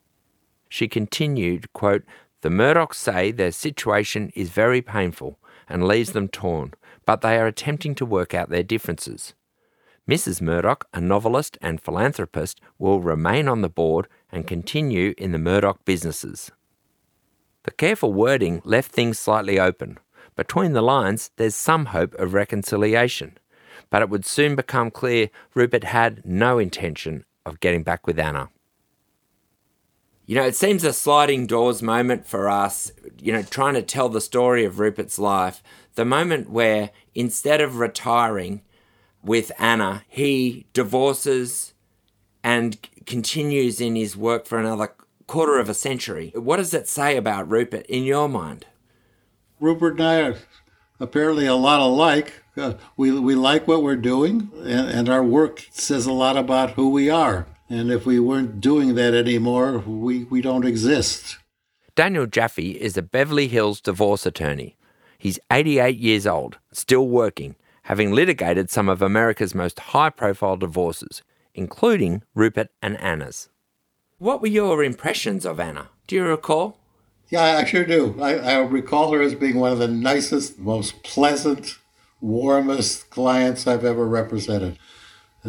She 0.69 0.89
continued, 0.89 1.73
quote, 1.73 2.03
the 2.43 2.49
Murdochs 2.49 2.95
say 2.95 3.31
their 3.31 3.51
situation 3.51 4.31
is 4.35 4.51
very 4.51 4.81
painful 4.81 5.39
and 5.69 5.87
leaves 5.87 6.13
them 6.13 6.29
torn, 6.29 6.75
but 7.05 7.21
they 7.21 7.37
are 7.37 7.47
attempting 7.47 7.95
to 7.97 8.07
work 8.07 8.35
out 8.35 8.49
their 8.49 8.63
differences. 8.63 9.35
Mrs. 10.09 10.41
Murdoch, 10.41 10.87
a 10.95 11.01
novelist 11.01 11.59
and 11.61 11.81
philanthropist, 11.81 12.61
will 12.79 13.01
remain 13.01 13.49
on 13.49 13.61
the 13.61 13.69
board 13.69 14.07
and 14.33 14.47
continue 14.47 15.15
in 15.19 15.33
the 15.33 15.39
Murdoch 15.39 15.85
businesses. 15.85 16.51
The 17.65 17.71
careful 17.73 18.13
wording 18.13 18.63
left 18.65 18.91
things 18.93 19.19
slightly 19.19 19.61
open. 19.61 19.99
Between 20.37 20.73
the 20.73 20.83
lines, 20.83 21.31
there's 21.37 21.55
some 21.55 21.87
hope 21.87 22.15
of 22.15 22.33
reconciliation. 22.33 23.37
but 23.91 24.03
it 24.03 24.11
would 24.11 24.27
soon 24.27 24.55
become 24.55 24.91
clear 24.91 25.31
Rupert 25.55 25.85
had 25.85 26.25
no 26.25 26.59
intention 26.59 27.25
of 27.47 27.61
getting 27.61 27.83
back 27.83 28.07
with 28.07 28.19
Anna. 28.19 28.51
You 30.29 30.35
know, 30.35 30.45
it 30.45 30.55
seems 30.55 30.85
a 30.85 30.93
sliding 30.93 31.47
doors 31.47 31.83
moment 31.83 32.27
for 32.27 32.51
us, 32.51 32.93
you 33.19 33.33
know, 33.33 33.43
trying 33.43 33.73
to 33.73 33.83
tell 33.83 34.11
the 34.11 34.21
story 34.21 34.63
of 34.67 34.79
Rupert's 34.79 35.19
life. 35.19 35.63
The 35.95 36.05
moment 36.05 36.51
where 36.51 36.91
instead 37.15 37.63
of 37.63 37.79
retiring 37.79 38.61
with 39.23 39.51
Anna, 39.59 40.05
he 40.07 40.67
divorces 40.75 41.73
and 42.45 42.77
continues 43.07 43.81
in 43.81 43.97
his 43.97 44.19
work 44.19 44.47
for 44.47 44.59
another 44.59 44.93
quarter 45.27 45.59
of 45.59 45.71
a 45.71 45.75
century. 45.75 46.31
What 46.35 46.59
does 46.59 46.75
it 46.75 46.89
say 46.89 47.17
about 47.17 47.51
Rupert 47.51 47.87
in 47.87 48.05
your 48.05 48.29
mind? 48.29 48.67
Rupert 49.59 49.99
and 49.99 50.03
I 50.03 50.21
are 50.21 50.37
apparently 51.01 51.47
a 51.47 51.55
lot 51.55 51.81
alike. 51.81 52.35
Uh, 52.55 52.75
we, 52.99 53.19
we 53.19 53.35
like 53.35 53.67
what 53.67 53.83
we're 53.83 53.97
doing, 53.97 54.51
and, 54.59 54.91
and 54.91 55.09
our 55.09 55.25
work 55.25 55.65
says 55.71 56.05
a 56.05 56.13
lot 56.13 56.37
about 56.37 56.73
who 56.73 56.91
we 56.91 57.09
are. 57.09 57.47
And 57.71 57.91
if 57.91 58.07
we 58.07 58.19
weren't 58.19 58.61
doing 58.61 58.95
that 58.95 59.15
anymore, 59.15 59.79
we, 59.79 60.25
we 60.25 60.41
don't 60.41 60.65
exist. 60.65 61.39
Daniel 61.95 62.27
Jaffe 62.27 62.73
is 62.73 62.97
a 62.97 63.03
Beverly 63.03 63.49
Hills 63.49 63.81
divorce 63.81 64.25
attorney. 64.25 64.77
He's 65.19 65.41
88 65.51 65.99
years 65.99 66.27
old, 66.27 66.59
still 66.73 67.09
working, 67.09 67.57
having 67.83 68.13
litigated 68.13 68.71
some 68.71 68.89
of 68.89 69.03
America's 69.03 69.55
most 69.55 69.81
high 69.81 70.11
profile 70.11 70.57
divorces, 70.57 71.23
including 71.55 72.23
Rupert 72.35 72.69
and 72.81 72.97
Anna's. 73.01 73.49
What 74.19 74.41
were 74.41 74.49
your 74.49 74.83
impressions 74.83 75.45
of 75.45 75.61
Anna? 75.61 75.91
Do 76.07 76.17
you 76.17 76.25
recall? 76.25 76.79
Yeah, 77.29 77.43
I 77.43 77.65
sure 77.65 77.85
do. 77.85 78.17
I, 78.21 78.37
I 78.37 78.59
recall 78.59 79.13
her 79.13 79.21
as 79.21 79.35
being 79.35 79.59
one 79.59 79.73
of 79.73 79.79
the 79.79 79.89
nicest, 79.89 80.59
most 80.59 81.03
pleasant, 81.03 81.77
warmest 82.21 83.11
clients 83.11 83.67
I've 83.67 83.85
ever 83.85 84.07
represented. 84.07 84.79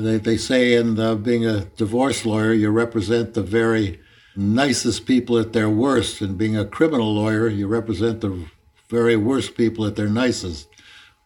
They, 0.04 0.18
they 0.18 0.38
say 0.38 0.74
in 0.74 0.98
uh, 0.98 1.16
being 1.16 1.46
a 1.46 1.66
divorce 1.66 2.26
lawyer, 2.26 2.54
you 2.54 2.70
represent 2.70 3.34
the 3.34 3.44
very 3.44 4.00
nicest 4.36 5.06
people 5.06 5.38
at 5.38 5.52
their 5.52 5.70
worst. 5.70 6.22
And 6.22 6.38
being 6.38 6.56
a 6.56 6.66
criminal 6.66 7.14
lawyer, 7.14 7.50
you 7.50 7.68
represent 7.68 8.22
the 8.22 8.46
very 8.88 9.18
worst 9.18 9.56
people 9.56 9.86
at 9.86 9.98
their 9.98 10.08
nicest. 10.08 10.70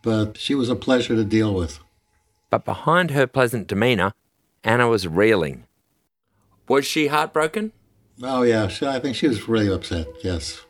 But 0.02 0.38
she 0.38 0.56
was 0.56 0.70
a 0.70 0.76
pleasure 0.76 1.16
to 1.16 1.24
deal 1.24 1.54
with. 1.54 1.80
But 2.50 2.66
behind 2.66 3.12
her 3.12 3.28
pleasant 3.28 3.68
demeanour, 3.68 4.14
Anna 4.64 4.88
was 4.88 5.08
reeling. 5.08 5.66
Was 6.68 6.86
she 6.86 7.08
heartbroken? 7.08 7.74
Oh, 8.22 8.42
yeah. 8.42 8.68
She, 8.68 8.86
I 8.86 9.00
think 9.00 9.16
she 9.16 9.28
was 9.28 9.48
really 9.48 9.72
upset, 9.72 10.08
yes. 10.24 10.62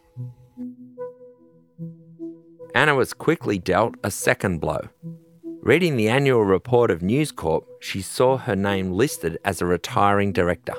Anna 2.76 2.96
was 2.96 3.14
quickly 3.14 3.58
dealt 3.60 3.96
a 4.04 4.12
second 4.12 4.60
blow. 4.60 4.90
Reading 5.66 5.96
the 5.96 6.10
annual 6.10 6.44
report 6.44 6.92
of 6.92 7.02
News 7.02 7.32
Corp, 7.32 7.66
she 7.80 8.02
saw 8.02 8.36
her 8.36 8.54
name 8.54 8.92
listed 8.92 9.38
as 9.46 9.62
a 9.62 9.66
retiring 9.66 10.34
director. 10.34 10.74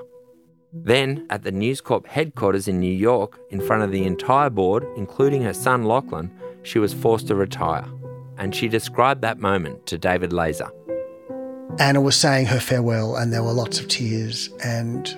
Then, 0.74 1.26
at 1.30 1.42
the 1.42 1.52
News 1.52 1.80
Corp 1.80 2.06
headquarters 2.06 2.68
in 2.68 2.80
New 2.80 2.92
York, 2.92 3.40
in 3.48 3.62
front 3.62 3.82
of 3.82 3.92
the 3.92 4.04
entire 4.04 4.50
board, 4.50 4.86
including 4.94 5.40
her 5.40 5.54
son 5.54 5.84
Lachlan, 5.84 6.30
she 6.64 6.78
was 6.78 6.92
forced 6.92 7.28
to 7.28 7.34
retire. 7.34 7.86
And 8.36 8.54
she 8.54 8.68
described 8.68 9.22
that 9.22 9.38
moment 9.38 9.86
to 9.86 9.96
David 9.96 10.32
Leser. 10.32 10.70
Anna 11.78 12.02
was 12.02 12.14
saying 12.14 12.44
her 12.44 12.60
farewell, 12.60 13.16
and 13.16 13.32
there 13.32 13.42
were 13.42 13.52
lots 13.54 13.80
of 13.80 13.88
tears, 13.88 14.50
and 14.62 15.16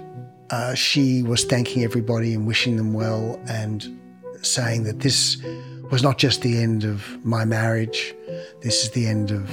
uh, 0.51 0.75
she 0.75 1.25
was 1.25 1.45
thanking 1.45 1.83
everybody 1.83 2.35
and 2.35 2.47
wishing 2.47 2.77
them 2.77 2.93
well, 2.93 3.37
and 3.49 3.99
saying 4.43 4.85
that 4.85 5.01
this 5.01 5.43
was 5.91 6.03
not 6.03 6.19
just 6.19 6.43
the 6.43 6.59
end 6.59 6.85
of 6.85 7.25
my 7.25 7.45
marriage, 7.45 8.15
this 8.61 8.83
is 8.83 8.91
the 8.91 9.07
end 9.07 9.31
of 9.31 9.51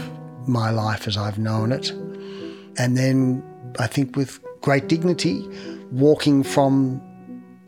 my 0.47 0.69
life 0.69 1.07
as 1.07 1.17
I've 1.17 1.37
known 1.37 1.71
it. 1.71 1.91
And 2.77 2.97
then 2.97 3.43
I 3.79 3.87
think 3.87 4.15
with 4.15 4.39
great 4.61 4.87
dignity, 4.87 5.47
walking 5.91 6.43
from 6.43 7.01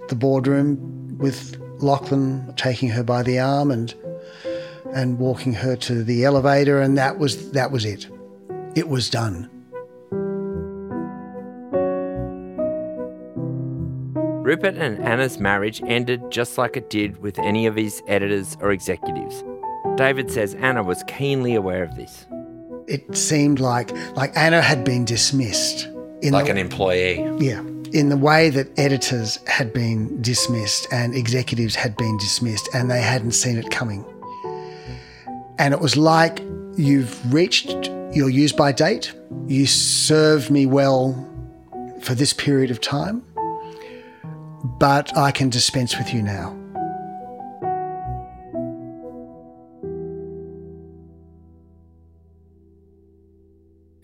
the 0.08 0.15
boardroom 0.15 1.17
with 1.17 1.58
Lachlan 1.80 2.54
taking 2.56 2.89
her 2.89 3.04
by 3.04 3.23
the 3.23 3.39
arm 3.39 3.71
and 3.71 3.93
and 4.93 5.19
walking 5.19 5.54
her 5.54 5.75
to 5.75 6.04
the 6.04 6.23
elevator 6.23 6.80
and 6.80 6.97
that 6.97 7.19
was 7.19 7.51
that 7.51 7.71
was 7.71 7.86
it. 7.86 8.08
It 8.75 8.88
was 8.88 9.10
done. 9.10 9.49
Rupert 14.45 14.75
and 14.75 14.99
Anna's 14.99 15.39
marriage 15.39 15.81
ended 15.88 16.21
just 16.29 16.60
like 16.60 16.77
it 16.77 16.91
did 16.91 17.19
with 17.19 17.39
any 17.39 17.65
of 17.65 17.75
his 17.75 18.03
editors 18.08 18.55
or 18.62 18.71
executives. 18.71 19.43
David 19.95 20.29
says 20.29 20.53
Anna 20.53 20.84
was 20.84 21.01
keenly 21.08 21.55
aware 21.55 21.84
of 21.84 21.95
this. 21.95 22.27
It 22.88 23.17
seemed 23.17 23.60
like 23.60 23.91
like 24.15 24.38
Anna 24.38 24.62
had 24.62 24.84
been 24.84 25.03
dismissed. 25.03 25.89
like 26.21 26.45
the, 26.45 26.51
an 26.51 26.58
employee. 26.60 27.27
Yeah. 27.39 27.62
In 27.91 28.10
the 28.10 28.17
way 28.17 28.51
that 28.51 28.67
editors 28.77 29.39
had 29.47 29.73
been 29.73 30.21
dismissed 30.21 30.86
and 30.91 31.15
executives 31.15 31.73
had 31.73 31.97
been 31.97 32.15
dismissed 32.17 32.69
and 32.71 32.91
they 32.91 33.01
hadn't 33.01 33.31
seen 33.31 33.58
it 33.58 33.71
coming. 33.71 34.05
And 35.58 35.73
it 35.73 35.79
was 35.79 35.97
like 35.97 36.39
you've 36.77 37.34
reached 37.34 37.88
your 38.13 38.29
use 38.29 38.51
by 38.51 38.73
date, 38.73 39.12
you 39.47 39.65
served 39.65 40.51
me 40.51 40.67
well 40.67 41.15
for 42.03 42.13
this 42.13 42.31
period 42.31 42.69
of 42.69 42.79
time, 42.79 43.23
but 44.65 45.15
I 45.15 45.32
can 45.32 45.49
dispense 45.49 45.97
with 45.97 46.13
you 46.13 46.21
now. 46.21 46.58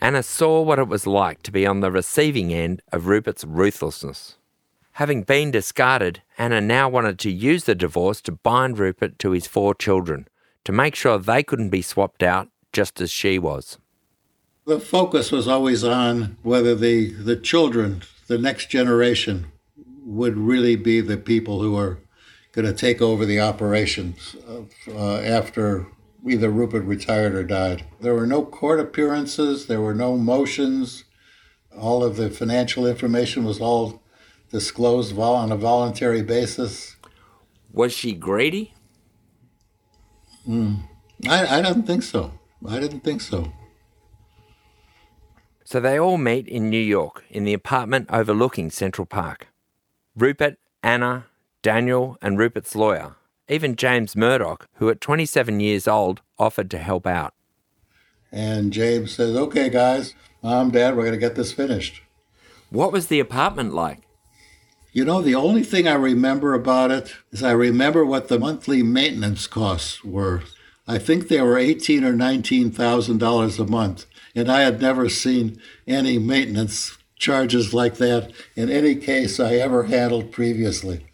Anna 0.03 0.23
saw 0.23 0.61
what 0.61 0.79
it 0.79 0.87
was 0.87 1.05
like 1.05 1.43
to 1.43 1.51
be 1.51 1.65
on 1.65 1.79
the 1.79 1.91
receiving 1.91 2.51
end 2.53 2.81
of 2.91 3.07
Rupert's 3.07 3.43
ruthlessness. 3.43 4.35
Having 4.93 5.23
been 5.23 5.51
discarded, 5.51 6.21
Anna 6.37 6.59
now 6.59 6.89
wanted 6.89 7.17
to 7.19 7.31
use 7.31 7.63
the 7.63 7.75
divorce 7.75 8.19
to 8.21 8.31
bind 8.31 8.77
Rupert 8.77 9.19
to 9.19 9.31
his 9.31 9.47
four 9.47 9.73
children, 9.75 10.27
to 10.65 10.71
make 10.71 10.95
sure 10.95 11.17
they 11.17 11.43
couldn't 11.43 11.69
be 11.69 11.81
swapped 11.81 12.23
out 12.23 12.49
just 12.73 12.99
as 12.99 13.11
she 13.11 13.39
was. 13.39 13.77
The 14.65 14.79
focus 14.79 15.31
was 15.31 15.47
always 15.47 15.83
on 15.83 16.37
whether 16.43 16.75
the, 16.75 17.11
the 17.11 17.35
children, 17.35 18.03
the 18.27 18.37
next 18.37 18.69
generation, 18.69 19.51
would 20.11 20.37
really 20.37 20.75
be 20.75 20.99
the 20.99 21.17
people 21.17 21.61
who 21.61 21.77
are 21.77 21.99
going 22.51 22.65
to 22.65 22.73
take 22.73 23.01
over 23.01 23.25
the 23.25 23.39
operations 23.39 24.35
uh, 24.87 25.17
after 25.19 25.87
either 26.27 26.49
Rupert 26.49 26.83
retired 26.83 27.33
or 27.33 27.43
died. 27.43 27.85
There 28.01 28.13
were 28.13 28.27
no 28.27 28.43
court 28.43 28.79
appearances, 28.79 29.67
there 29.67 29.79
were 29.79 29.95
no 29.95 30.17
motions. 30.17 31.05
All 31.77 32.03
of 32.03 32.17
the 32.17 32.29
financial 32.29 32.85
information 32.85 33.45
was 33.45 33.61
all 33.61 34.03
disclosed 34.51 35.15
vol- 35.15 35.35
on 35.35 35.51
a 35.51 35.55
voluntary 35.55 36.21
basis. 36.21 36.97
Was 37.71 37.93
she 37.93 38.11
Grady? 38.11 38.73
Mm. 40.45 40.81
I, 41.29 41.59
I 41.59 41.61
don't 41.61 41.87
think 41.87 42.03
so. 42.03 42.33
I 42.67 42.79
didn't 42.81 43.01
think 43.01 43.21
so. 43.21 43.53
So 45.63 45.79
they 45.79 45.97
all 45.97 46.17
meet 46.17 46.49
in 46.49 46.69
New 46.69 46.77
York 46.77 47.23
in 47.29 47.45
the 47.45 47.53
apartment 47.53 48.07
overlooking 48.11 48.69
Central 48.69 49.05
Park. 49.05 49.47
Rupert, 50.15 50.57
Anna, 50.83 51.25
Daniel, 51.61 52.17
and 52.21 52.37
Rupert's 52.37 52.75
lawyer, 52.75 53.15
even 53.47 53.75
James 53.75 54.15
Murdoch, 54.15 54.67
who 54.75 54.89
at 54.89 55.01
27 55.01 55.59
years 55.59 55.87
old 55.87 56.21
offered 56.37 56.69
to 56.71 56.77
help 56.77 57.07
out. 57.07 57.33
And 58.31 58.73
James 58.73 59.13
says, 59.13 59.35
Okay, 59.35 59.69
guys, 59.69 60.13
mom, 60.41 60.71
dad, 60.71 60.95
we're 60.95 61.03
going 61.03 61.13
to 61.13 61.19
get 61.19 61.35
this 61.35 61.53
finished. 61.53 62.01
What 62.69 62.91
was 62.91 63.07
the 63.07 63.19
apartment 63.19 63.73
like? 63.73 63.99
You 64.93 65.05
know, 65.05 65.21
the 65.21 65.35
only 65.35 65.63
thing 65.63 65.87
I 65.87 65.93
remember 65.93 66.53
about 66.53 66.91
it 66.91 67.15
is 67.31 67.43
I 67.43 67.51
remember 67.51 68.05
what 68.05 68.27
the 68.27 68.39
monthly 68.39 68.83
maintenance 68.83 69.47
costs 69.47 70.03
were. 70.03 70.43
I 70.87 70.97
think 70.97 71.27
they 71.27 71.41
were 71.41 71.57
eighteen 71.57 72.03
or 72.03 72.11
nineteen 72.11 72.71
thousand 72.71 73.19
dollars 73.19 73.59
a 73.59 73.65
month, 73.65 74.05
and 74.35 74.51
I 74.51 74.61
had 74.61 74.81
never 74.81 75.07
seen 75.07 75.61
any 75.87 76.17
maintenance 76.17 76.97
charges 77.21 77.73
like 77.73 77.95
that 77.95 78.31
in 78.55 78.69
any 78.69 78.95
case 78.95 79.39
I 79.39 79.55
ever 79.55 79.83
handled 79.83 80.31
previously. 80.31 81.05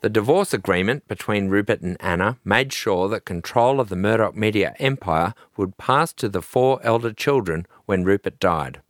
The 0.00 0.08
divorce 0.08 0.54
agreement 0.54 1.06
between 1.06 1.48
Rupert 1.48 1.82
and 1.82 1.96
Anna 2.00 2.38
made 2.44 2.72
sure 2.72 3.08
that 3.08 3.24
control 3.24 3.80
of 3.80 3.88
the 3.88 3.96
Murdoch 3.96 4.36
media 4.36 4.74
empire 4.78 5.34
would 5.56 5.76
pass 5.76 6.12
to 6.14 6.28
the 6.28 6.42
four 6.42 6.80
elder 6.82 7.12
children 7.12 7.66
when 7.84 8.04
Rupert 8.04 8.38
died. 8.38 8.80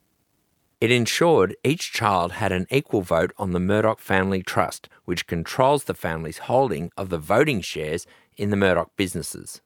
It 0.81 0.93
ensured 0.93 1.57
each 1.65 1.93
child 1.93 2.33
had 2.33 2.53
an 2.53 2.67
equal 2.71 3.01
vote 3.01 3.33
on 3.37 3.53
the 3.53 3.59
Murdoch 3.59 3.99
Family 3.99 4.43
Trust, 4.43 4.89
which 5.07 5.27
controls 5.27 5.85
the 5.85 5.95
family's 5.95 6.39
holding 6.39 6.93
of 6.97 7.09
the 7.09 7.19
voting 7.19 7.63
shares 7.63 8.07
in 8.37 8.51
the 8.51 8.57
Murdoch 8.57 8.93
businesses. 8.97 9.61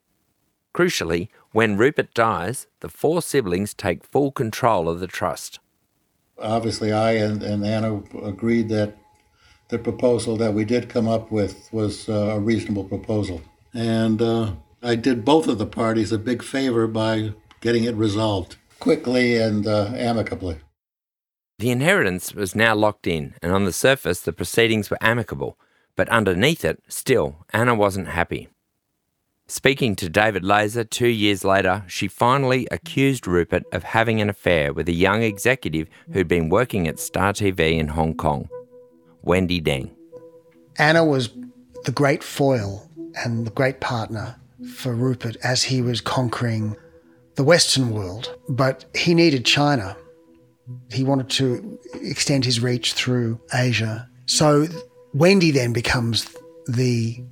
Crucially, 0.74 1.28
when 1.50 1.76
Rupert 1.76 2.14
dies, 2.14 2.66
the 2.80 2.88
four 2.88 3.20
siblings 3.20 3.74
take 3.74 4.04
full 4.04 4.32
control 4.32 4.88
of 4.88 5.00
the 5.00 5.06
trust. 5.06 5.58
Obviously, 6.42 6.92
I 6.92 7.12
and, 7.12 7.42
and 7.42 7.64
Anna 7.64 8.02
agreed 8.22 8.68
that 8.68 8.96
the 9.68 9.78
proposal 9.78 10.36
that 10.36 10.52
we 10.52 10.64
did 10.64 10.88
come 10.88 11.08
up 11.08 11.30
with 11.30 11.68
was 11.72 12.08
uh, 12.08 12.12
a 12.12 12.40
reasonable 12.40 12.84
proposal. 12.84 13.40
And 13.72 14.20
uh, 14.20 14.52
I 14.82 14.96
did 14.96 15.24
both 15.24 15.48
of 15.48 15.58
the 15.58 15.66
parties 15.66 16.12
a 16.12 16.18
big 16.18 16.42
favor 16.42 16.86
by 16.86 17.32
getting 17.60 17.84
it 17.84 17.94
resolved. 17.94 18.56
quickly 18.80 19.36
and 19.36 19.66
uh, 19.66 19.92
amicably. 19.94 20.58
The 21.60 21.70
inheritance 21.70 22.34
was 22.34 22.56
now 22.56 22.74
locked 22.74 23.06
in, 23.06 23.34
and 23.40 23.52
on 23.52 23.64
the 23.64 23.72
surface, 23.72 24.20
the 24.20 24.32
proceedings 24.32 24.90
were 24.90 24.98
amicable, 25.00 25.56
but 25.94 26.08
underneath 26.08 26.64
it, 26.64 26.82
still, 26.88 27.46
Anna 27.52 27.76
wasn't 27.76 28.08
happy. 28.08 28.48
Speaking 29.52 29.96
to 29.96 30.08
David 30.08 30.44
Leser 30.44 30.88
two 30.88 31.08
years 31.08 31.44
later, 31.44 31.84
she 31.86 32.08
finally 32.08 32.66
accused 32.70 33.26
Rupert 33.26 33.64
of 33.70 33.82
having 33.82 34.18
an 34.18 34.30
affair 34.30 34.72
with 34.72 34.88
a 34.88 34.94
young 34.94 35.22
executive 35.22 35.88
who'd 36.10 36.26
been 36.26 36.48
working 36.48 36.88
at 36.88 36.98
Star 36.98 37.34
TV 37.34 37.78
in 37.78 37.88
Hong 37.88 38.14
Kong, 38.14 38.48
Wendy 39.20 39.60
Deng. 39.60 39.90
Anna 40.78 41.04
was 41.04 41.28
the 41.84 41.92
great 41.92 42.24
foil 42.24 42.88
and 43.22 43.46
the 43.46 43.50
great 43.50 43.78
partner 43.78 44.36
for 44.74 44.94
Rupert 44.94 45.36
as 45.44 45.64
he 45.64 45.82
was 45.82 46.00
conquering 46.00 46.74
the 47.34 47.44
Western 47.44 47.90
world, 47.90 48.34
but 48.48 48.86
he 48.94 49.14
needed 49.14 49.44
China. 49.44 49.98
He 50.90 51.04
wanted 51.04 51.28
to 51.28 51.78
extend 52.00 52.46
his 52.46 52.60
reach 52.60 52.94
through 52.94 53.38
Asia. 53.52 54.08
So 54.24 54.66
Wendy 55.12 55.50
then 55.50 55.74
becomes 55.74 56.34
the 56.66 57.22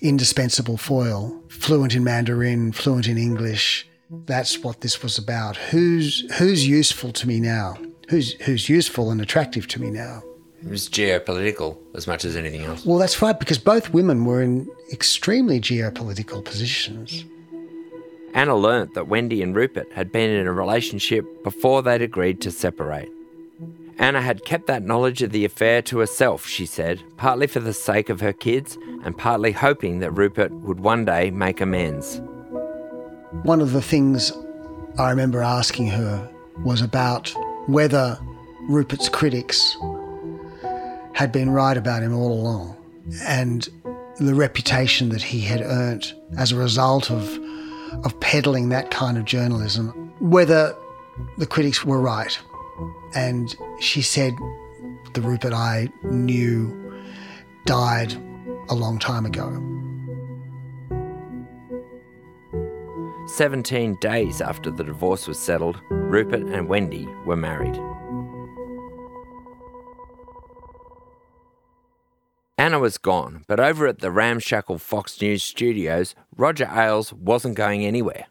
indispensable 0.00 0.78
foil, 0.78 1.39
fluent 1.50 1.94
in 1.94 2.04
Mandarin, 2.04 2.72
fluent 2.72 3.08
in 3.08 3.18
English. 3.18 3.86
That's 4.26 4.58
what 4.58 4.80
this 4.80 5.02
was 5.02 5.18
about. 5.18 5.56
Who's 5.56 6.30
who's 6.38 6.66
useful 6.66 7.12
to 7.12 7.28
me 7.28 7.40
now? 7.40 7.76
Who's 8.08 8.32
who's 8.42 8.68
useful 8.68 9.10
and 9.10 9.20
attractive 9.20 9.68
to 9.68 9.80
me 9.80 9.90
now? 9.90 10.22
It 10.62 10.68
was 10.68 10.88
geopolitical 10.88 11.78
as 11.94 12.06
much 12.06 12.24
as 12.24 12.36
anything 12.36 12.64
else. 12.64 12.84
Well, 12.84 12.98
that's 12.98 13.22
right, 13.22 13.38
because 13.38 13.58
both 13.58 13.94
women 13.94 14.26
were 14.26 14.42
in 14.42 14.68
extremely 14.92 15.58
geopolitical 15.58 16.44
positions. 16.44 17.24
Anna 18.34 18.54
learnt 18.54 18.94
that 18.94 19.08
Wendy 19.08 19.42
and 19.42 19.56
Rupert 19.56 19.90
had 19.92 20.12
been 20.12 20.30
in 20.30 20.46
a 20.46 20.52
relationship 20.52 21.24
before 21.42 21.82
they'd 21.82 22.02
agreed 22.02 22.42
to 22.42 22.50
separate. 22.50 23.08
Anna 24.00 24.22
had 24.22 24.46
kept 24.46 24.66
that 24.66 24.82
knowledge 24.82 25.20
of 25.20 25.30
the 25.30 25.44
affair 25.44 25.82
to 25.82 25.98
herself, 25.98 26.46
she 26.46 26.64
said, 26.64 27.02
partly 27.18 27.46
for 27.46 27.60
the 27.60 27.74
sake 27.74 28.08
of 28.08 28.20
her 28.20 28.32
kids 28.32 28.78
and 29.04 29.16
partly 29.16 29.52
hoping 29.52 29.98
that 30.00 30.10
Rupert 30.12 30.50
would 30.52 30.80
one 30.80 31.04
day 31.04 31.30
make 31.30 31.60
amends. 31.60 32.22
One 33.42 33.60
of 33.60 33.72
the 33.72 33.82
things 33.82 34.32
I 34.98 35.10
remember 35.10 35.42
asking 35.42 35.88
her 35.88 36.26
was 36.64 36.80
about 36.80 37.32
whether 37.66 38.18
Rupert's 38.70 39.10
critics 39.10 39.76
had 41.12 41.30
been 41.30 41.50
right 41.50 41.76
about 41.76 42.02
him 42.02 42.14
all 42.14 42.32
along 42.32 42.76
and 43.26 43.68
the 44.18 44.34
reputation 44.34 45.10
that 45.10 45.22
he 45.22 45.42
had 45.42 45.60
earned 45.60 46.14
as 46.38 46.52
a 46.52 46.56
result 46.56 47.10
of, 47.10 47.38
of 48.02 48.18
peddling 48.20 48.70
that 48.70 48.90
kind 48.90 49.18
of 49.18 49.26
journalism, 49.26 50.10
whether 50.20 50.74
the 51.36 51.46
critics 51.46 51.84
were 51.84 52.00
right. 52.00 52.38
And 53.14 53.54
she 53.80 54.02
said 54.02 54.34
the 55.14 55.20
Rupert 55.20 55.52
I 55.52 55.88
knew 56.02 56.92
died 57.66 58.12
a 58.68 58.74
long 58.74 58.98
time 58.98 59.26
ago. 59.26 59.50
17 63.26 63.96
days 64.00 64.40
after 64.40 64.70
the 64.70 64.82
divorce 64.82 65.28
was 65.28 65.38
settled, 65.38 65.80
Rupert 65.90 66.42
and 66.42 66.68
Wendy 66.68 67.06
were 67.24 67.36
married. 67.36 67.78
Anna 72.58 72.78
was 72.78 72.98
gone, 72.98 73.44
but 73.46 73.58
over 73.58 73.86
at 73.86 74.00
the 74.00 74.10
ramshackle 74.10 74.78
Fox 74.78 75.20
News 75.22 75.42
studios, 75.42 76.14
Roger 76.36 76.68
Ailes 76.70 77.12
wasn't 77.12 77.56
going 77.56 77.86
anywhere. 77.86 78.26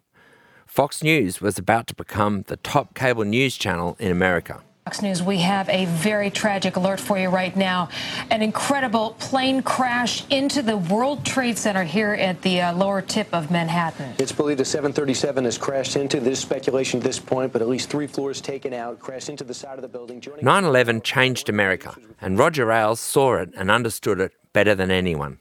Fox 0.69 1.01
News 1.01 1.41
was 1.41 1.58
about 1.58 1.88
to 1.88 1.95
become 1.95 2.43
the 2.43 2.55
top 2.55 2.93
cable 2.93 3.25
news 3.25 3.58
channel 3.58 3.97
in 3.99 4.12
America. 4.12 4.62
Fox 4.86 5.01
News, 5.01 5.21
we 5.21 5.39
have 5.39 5.67
a 5.67 5.86
very 5.86 6.29
tragic 6.29 6.75
alert 6.75 6.99
for 6.99 7.17
you 7.17 7.27
right 7.27 7.55
now. 7.58 7.89
An 8.29 8.43
incredible 8.43 9.15
plane 9.19 9.63
crash 9.63 10.23
into 10.29 10.62
the 10.62 10.77
World 10.77 11.25
Trade 11.25 11.58
Center 11.58 11.84
here 11.84 12.13
at 12.13 12.43
the 12.43 12.62
uh, 12.62 12.73
lower 12.75 13.01
tip 13.01 13.27
of 13.34 13.49
Manhattan. 13.49 14.13
It's 14.19 14.32
believed 14.32 14.62
a 14.62 14.65
737 14.65 15.43
has 15.45 15.58
crashed 15.58 15.95
into. 15.95 16.19
this 16.19 16.39
speculation 16.39 16.99
at 16.99 17.03
this 17.03 17.17
point, 17.19 17.51
but 17.51 17.63
at 17.63 17.67
least 17.67 17.89
three 17.89 18.08
floors 18.08 18.39
taken 18.39 18.71
out, 18.71 18.99
crashed 18.99 19.29
into 19.29 19.43
the 19.43 19.55
side 19.55 19.79
of 19.79 19.82
the 19.82 19.88
building. 19.88 20.21
9 20.39 20.63
11 20.63 21.01
changed 21.01 21.49
America, 21.49 21.95
and 22.21 22.38
Roger 22.38 22.71
Ailes 22.71 22.99
saw 22.99 23.38
it 23.38 23.49
and 23.58 23.71
understood 23.71 24.19
it 24.19 24.34
better 24.53 24.75
than 24.75 24.91
anyone. 24.91 25.39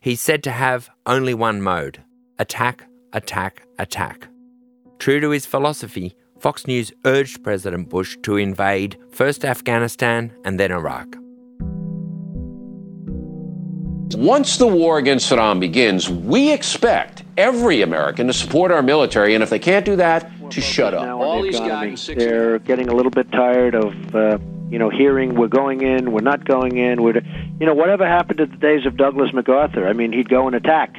He's 0.00 0.22
said 0.22 0.42
to 0.44 0.50
have 0.50 0.88
only 1.04 1.34
one 1.34 1.60
mode 1.60 2.02
attack, 2.38 2.86
attack, 3.12 3.62
attack. 3.78 4.28
True 4.98 5.20
to 5.20 5.30
his 5.30 5.46
philosophy, 5.46 6.14
Fox 6.38 6.66
News 6.66 6.92
urged 7.04 7.42
President 7.42 7.88
Bush 7.88 8.16
to 8.22 8.36
invade 8.36 8.98
first 9.12 9.44
Afghanistan 9.44 10.32
and 10.44 10.58
then 10.60 10.72
Iraq. 10.72 11.16
Once 14.14 14.56
the 14.56 14.66
war 14.66 14.98
against 14.98 15.30
Saddam 15.30 15.58
begins, 15.60 16.08
we 16.08 16.52
expect 16.52 17.24
every 17.36 17.82
American 17.82 18.28
to 18.28 18.32
support 18.32 18.70
our 18.70 18.82
military, 18.82 19.34
and 19.34 19.42
if 19.42 19.50
they 19.50 19.58
can't 19.58 19.84
do 19.84 19.96
that, 19.96 20.30
to 20.50 20.60
shut 20.60 20.94
up. 20.94 21.06
All 21.08 21.42
these 21.42 21.58
guys, 21.58 22.06
they're 22.06 22.60
getting 22.60 22.88
a 22.88 22.94
little 22.94 23.10
bit 23.10 23.30
tired 23.32 23.74
of, 23.74 24.14
uh, 24.14 24.38
you 24.70 24.78
know, 24.78 24.90
hearing 24.90 25.34
we're 25.34 25.48
going 25.48 25.82
in, 25.82 26.12
we're 26.12 26.20
not 26.20 26.44
going 26.44 26.78
in. 26.78 27.02
We're, 27.02 27.20
you 27.58 27.66
know, 27.66 27.74
whatever 27.74 28.06
happened 28.06 28.38
to 28.38 28.46
the 28.46 28.56
days 28.56 28.86
of 28.86 28.96
Douglas 28.96 29.32
MacArthur? 29.32 29.88
I 29.88 29.92
mean, 29.92 30.12
he'd 30.12 30.28
go 30.28 30.46
and 30.46 30.54
attack. 30.54 30.96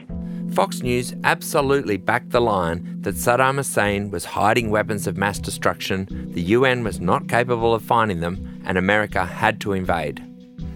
Fox 0.51 0.81
News 0.81 1.13
absolutely 1.23 1.97
backed 1.97 2.31
the 2.31 2.41
line 2.41 3.01
that 3.01 3.15
Saddam 3.15 3.57
Hussein 3.57 4.09
was 4.09 4.25
hiding 4.25 4.69
weapons 4.69 5.05
of 5.05 5.17
mass 5.17 5.39
destruction, 5.39 6.07
the 6.33 6.41
UN 6.41 6.83
was 6.83 6.99
not 6.99 7.27
capable 7.27 7.73
of 7.73 7.83
finding 7.83 8.21
them, 8.21 8.61
and 8.65 8.77
America 8.77 9.25
had 9.25 9.59
to 9.61 9.73
invade. 9.73 10.23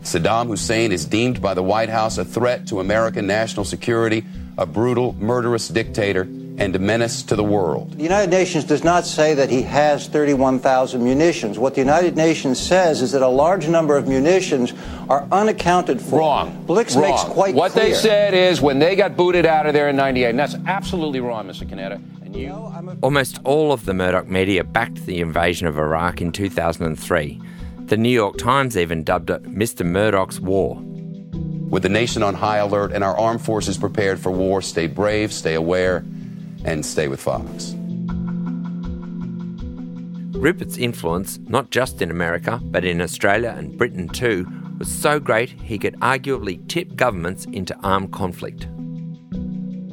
Saddam 0.02 0.48
Hussein 0.48 0.92
is 0.92 1.06
deemed 1.06 1.42
by 1.42 1.54
the 1.54 1.64
White 1.64 1.90
House 1.90 2.18
a 2.18 2.26
threat 2.26 2.68
to 2.68 2.80
American 2.80 3.28
national 3.28 3.66
security, 3.66 4.24
a 4.58 4.66
brutal, 4.66 5.14
murderous 5.14 5.68
dictator, 5.68 6.28
and 6.62 6.76
a 6.76 6.80
menace 6.80 7.24
to 7.24 7.36
the 7.36 7.44
world. 7.44 7.92
The 7.98 8.04
United 8.04 8.30
Nations 8.30 8.64
does 8.66 8.84
not 8.84 9.06
say 9.06 9.34
that 9.34 9.50
he 9.50 9.64
has 9.64 10.08
31,000 10.08 11.04
munitions. 11.04 11.58
What 11.58 11.74
the 11.74 11.82
United 11.82 12.16
Nations 12.16 12.60
says 12.60 13.02
is 13.02 13.14
that 13.14 13.24
a 13.24 13.28
large 13.28 13.68
number 13.68 13.98
of 13.98 14.08
munitions 14.08 14.74
are 15.10 15.28
unaccounted 15.32 16.00
for. 16.00 16.20
Wrong. 16.20 16.64
Blix 16.68 16.96
wrong. 16.96 17.10
makes 17.10 17.24
quite 17.24 17.56
what 17.56 17.72
clear. 17.72 17.86
they 17.86 17.94
said 17.96 18.36
is 18.36 18.62
when 18.62 18.78
they 18.78 18.96
got 18.96 19.18
booted 19.18 19.46
out 19.48 19.66
of 19.66 19.74
there 19.74 19.90
in 19.90 19.96
98, 19.96 20.30
and 20.30 20.40
that's 20.40 20.56
absolutely 20.68 21.20
wrong, 21.20 21.48
Mr. 21.48 21.68
Canetta. 21.68 22.00
And 22.24 22.36
you. 22.36 22.52
Almost 23.02 23.40
all 23.44 23.72
of 23.72 23.86
the 23.86 23.96
Murdoch 23.96 24.28
media 24.28 24.64
backed 24.64 25.06
the 25.08 25.20
invasion 25.20 25.66
of 25.68 25.80
Iraq 25.80 26.22
in 26.22 26.32
2003. 26.32 27.42
The 27.86 27.98
New 27.98 28.10
York 28.10 28.38
Times 28.38 28.78
even 28.78 29.04
dubbed 29.04 29.32
it 29.32 29.44
Mr. 29.44 29.84
Murdoch's 29.84 30.40
War. 30.40 30.80
With 31.72 31.84
the 31.84 31.90
nation 31.90 32.22
on 32.22 32.36
high 32.36 32.58
alert 32.58 32.92
and 32.92 33.04
our 33.04 33.18
armed 33.18 33.42
forces 33.42 33.78
prepared 33.78 34.20
for 34.20 34.32
war, 34.32 34.62
stay 34.62 34.88
brave, 34.88 35.34
stay 35.34 35.56
aware, 35.56 36.06
and 36.66 36.86
stay 36.86 37.08
with 37.08 37.22
Fox. 37.22 37.76
Rupert's 40.42 40.78
influence, 40.78 41.40
not 41.48 41.70
just 41.70 42.02
in 42.02 42.10
America, 42.10 42.60
but 42.64 42.84
in 42.84 43.00
Australia 43.00 43.54
and 43.56 43.78
Britain 43.78 44.08
too, 44.08 44.48
was 44.80 44.90
so 44.90 45.20
great 45.20 45.52
he 45.52 45.78
could 45.78 45.94
arguably 46.00 46.68
tip 46.68 46.96
governments 46.96 47.46
into 47.46 47.78
armed 47.84 48.12
conflict. 48.12 48.68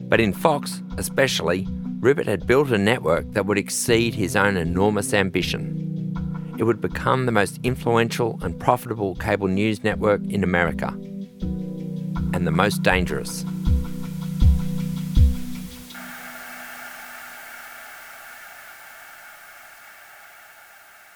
But 0.09 0.21
in 0.21 0.33
Fox, 0.33 0.83
especially, 0.97 1.69
Rupert 2.01 2.27
had 2.27 2.47
built 2.47 2.71
a 2.71 2.79
network 2.79 3.31
that 3.33 3.45
would 3.45 3.59
exceed 3.59 4.15
his 4.15 4.37
own 4.37 4.57
enormous 4.57 5.13
ambition. 5.13 6.55
It 6.59 6.65
would 6.65 6.81
become 6.81 7.27
the 7.27 7.33
most 7.33 7.61
influential 7.63 8.39
and 8.43 8.59
profitable 8.59 9.17
cable 9.17 9.49
news 9.49 9.85
network 9.85 10.23
in 10.31 10.43
America, 10.43 10.89
and 12.33 12.47
the 12.47 12.51
most 12.51 12.83
dangerous. 12.83 13.45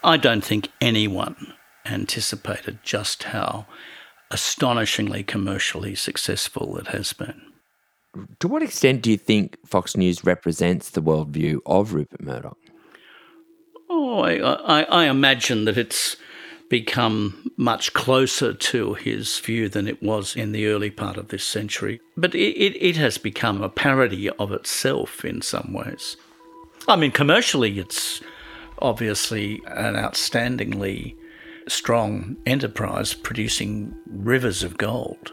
I 0.05 0.17
don't 0.17 0.45
think 0.45 0.69
anyone 0.81 1.55
anticipated 1.87 2.79
just 2.83 3.25
how 3.25 3.67
astonishingly 4.31 5.23
commercially 5.23 5.95
successful 5.95 6.77
it 6.79 6.89
has 6.89 7.13
been. 7.13 7.41
To 8.41 8.49
what 8.49 8.63
extent 8.63 9.03
do 9.03 9.11
you 9.11 9.17
think 9.17 9.57
Fox 9.67 9.97
News 9.97 10.25
represents 10.25 10.91
the 10.91 11.03
worldview 11.03 11.61
of 11.65 11.95
Rupert 11.95 12.21
Murdoch? 12.21 12.59
Oh, 13.89 14.21
I, 14.21 14.39
I, 14.39 14.83
I 14.83 15.05
imagine 15.05 15.65
that 15.67 15.79
it's 15.79 16.17
become 16.69 17.51
much 17.59 17.93
closer 17.93 18.55
to 18.55 18.95
his 18.95 19.39
view 19.41 19.69
than 19.69 19.87
it 19.87 20.03
was 20.03 20.35
in 20.35 20.53
the 20.53 20.67
early 20.67 20.91
part 20.91 21.19
of 21.19 21.29
this 21.29 21.45
century. 21.45 22.01
But 22.17 22.35
it, 22.35 22.57
it, 22.57 22.83
it 22.83 22.97
has 22.97 23.19
become 23.19 23.63
a 23.63 23.69
parody 23.69 24.31
of 24.31 24.53
itself 24.53 25.25
in 25.25 25.43
some 25.43 25.75
ways. 25.75 26.17
I 26.89 26.97
mean, 26.97 27.11
commercially, 27.11 27.79
it's 27.79 28.23
obviously 28.83 29.63
an 29.69 29.95
outstandingly 29.95 31.17
strong 31.69 32.37
enterprise 32.45 33.15
producing 33.15 33.95
rivers 34.07 34.63
of 34.63 34.77
gold. 34.77 35.33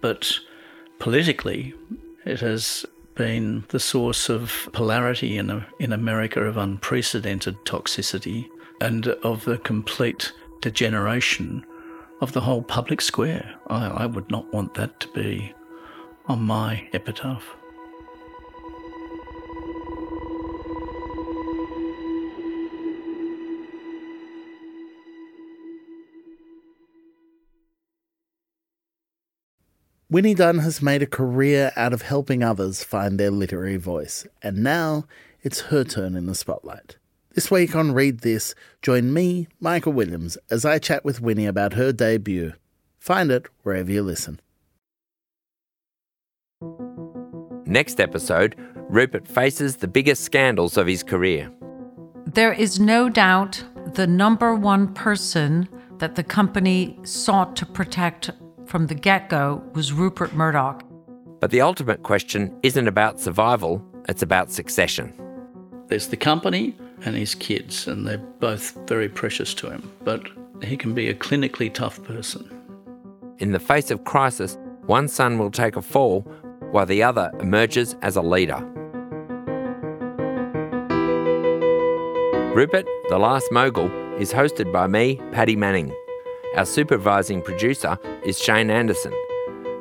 But 0.00 0.38
politically, 0.98 1.74
it 2.26 2.40
has 2.40 2.84
been 3.14 3.64
the 3.68 3.80
source 3.80 4.28
of 4.28 4.68
polarity 4.72 5.38
in, 5.38 5.64
in 5.80 5.92
America 5.92 6.42
of 6.42 6.56
unprecedented 6.56 7.56
toxicity 7.64 8.46
and 8.80 9.08
of 9.08 9.44
the 9.44 9.58
complete 9.58 10.32
degeneration 10.60 11.64
of 12.20 12.32
the 12.32 12.40
whole 12.40 12.62
public 12.62 13.00
square. 13.00 13.54
I, 13.68 13.86
I 13.86 14.06
would 14.06 14.30
not 14.30 14.52
want 14.52 14.74
that 14.74 15.00
to 15.00 15.08
be 15.08 15.52
on 16.26 16.42
my 16.42 16.88
epitaph. 16.92 17.57
Winnie 30.10 30.32
Dunn 30.32 30.60
has 30.60 30.80
made 30.80 31.02
a 31.02 31.06
career 31.06 31.70
out 31.76 31.92
of 31.92 32.00
helping 32.00 32.42
others 32.42 32.82
find 32.82 33.20
their 33.20 33.30
literary 33.30 33.76
voice, 33.76 34.26
and 34.42 34.62
now 34.62 35.04
it's 35.42 35.60
her 35.68 35.84
turn 35.84 36.14
in 36.14 36.24
the 36.24 36.34
spotlight. 36.34 36.96
This 37.34 37.50
week 37.50 37.76
on 37.76 37.92
Read 37.92 38.20
This, 38.20 38.54
join 38.80 39.12
me, 39.12 39.48
Michael 39.60 39.92
Williams, 39.92 40.38
as 40.50 40.64
I 40.64 40.78
chat 40.78 41.04
with 41.04 41.20
Winnie 41.20 41.44
about 41.44 41.74
her 41.74 41.92
debut. 41.92 42.54
Find 42.98 43.30
it 43.30 43.48
wherever 43.64 43.92
you 43.92 44.02
listen. 44.02 44.40
Next 47.66 48.00
episode, 48.00 48.56
Rupert 48.88 49.28
faces 49.28 49.76
the 49.76 49.88
biggest 49.88 50.24
scandals 50.24 50.78
of 50.78 50.86
his 50.86 51.02
career. 51.02 51.52
There 52.24 52.54
is 52.54 52.80
no 52.80 53.10
doubt 53.10 53.62
the 53.92 54.06
number 54.06 54.54
one 54.54 54.94
person 54.94 55.68
that 55.98 56.14
the 56.14 56.24
company 56.24 56.98
sought 57.02 57.56
to 57.56 57.66
protect 57.66 58.30
from 58.68 58.86
the 58.86 58.94
get 58.94 59.28
go 59.28 59.62
was 59.74 59.92
Rupert 59.92 60.34
Murdoch. 60.34 60.84
But 61.40 61.50
the 61.50 61.60
ultimate 61.62 62.02
question 62.02 62.54
isn't 62.62 62.86
about 62.86 63.18
survival, 63.18 63.82
it's 64.08 64.22
about 64.22 64.50
succession. 64.50 65.12
There's 65.88 66.08
the 66.08 66.16
company 66.16 66.76
and 67.04 67.16
his 67.16 67.34
kids, 67.34 67.86
and 67.86 68.06
they're 68.06 68.18
both 68.18 68.76
very 68.86 69.08
precious 69.08 69.54
to 69.54 69.70
him, 69.70 69.90
but 70.04 70.28
he 70.62 70.76
can 70.76 70.92
be 70.92 71.08
a 71.08 71.14
clinically 71.14 71.72
tough 71.72 72.02
person. 72.02 72.50
In 73.38 73.52
the 73.52 73.60
face 73.60 73.90
of 73.90 74.04
crisis, 74.04 74.58
one 74.86 75.08
son 75.08 75.38
will 75.38 75.50
take 75.50 75.76
a 75.76 75.82
fall 75.82 76.22
while 76.70 76.86
the 76.86 77.02
other 77.02 77.30
emerges 77.40 77.96
as 78.02 78.16
a 78.16 78.22
leader. 78.22 78.58
Rupert, 82.54 82.86
The 83.08 83.18
Last 83.18 83.50
Mogul, 83.52 83.90
is 84.18 84.32
hosted 84.32 84.72
by 84.72 84.88
me, 84.88 85.20
Paddy 85.32 85.54
Manning. 85.54 85.94
Our 86.56 86.64
supervising 86.64 87.42
producer 87.42 87.98
is 88.24 88.38
Shane 88.38 88.70
Anderson. 88.70 89.12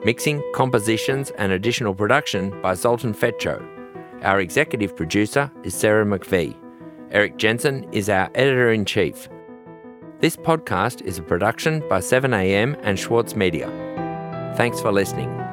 Mixing, 0.04 0.44
compositions, 0.54 1.32
and 1.32 1.52
additional 1.52 1.96
production 1.96 2.62
by 2.62 2.74
Zoltan 2.74 3.14
Fecso. 3.14 3.66
Our 4.22 4.42
executive 4.42 4.96
producer 4.96 5.52
is 5.64 5.74
Sarah 5.74 6.06
McVeigh. 6.06 6.56
Erik 7.12 7.38
Jensen 7.38 7.88
is 7.94 8.10
our 8.10 8.30
editor 8.36 8.72
in 8.72 8.84
chief. 8.84 9.30
This 10.20 10.36
podcast 10.36 11.02
is 11.02 11.18
a 11.18 11.24
production 11.24 11.84
by 11.88 12.00
7am 12.00 12.78
and 12.84 13.00
Schwartz 13.00 13.36
Media. 13.36 13.68
Thanks 14.58 14.82
for 14.82 14.92
listening. 14.92 15.47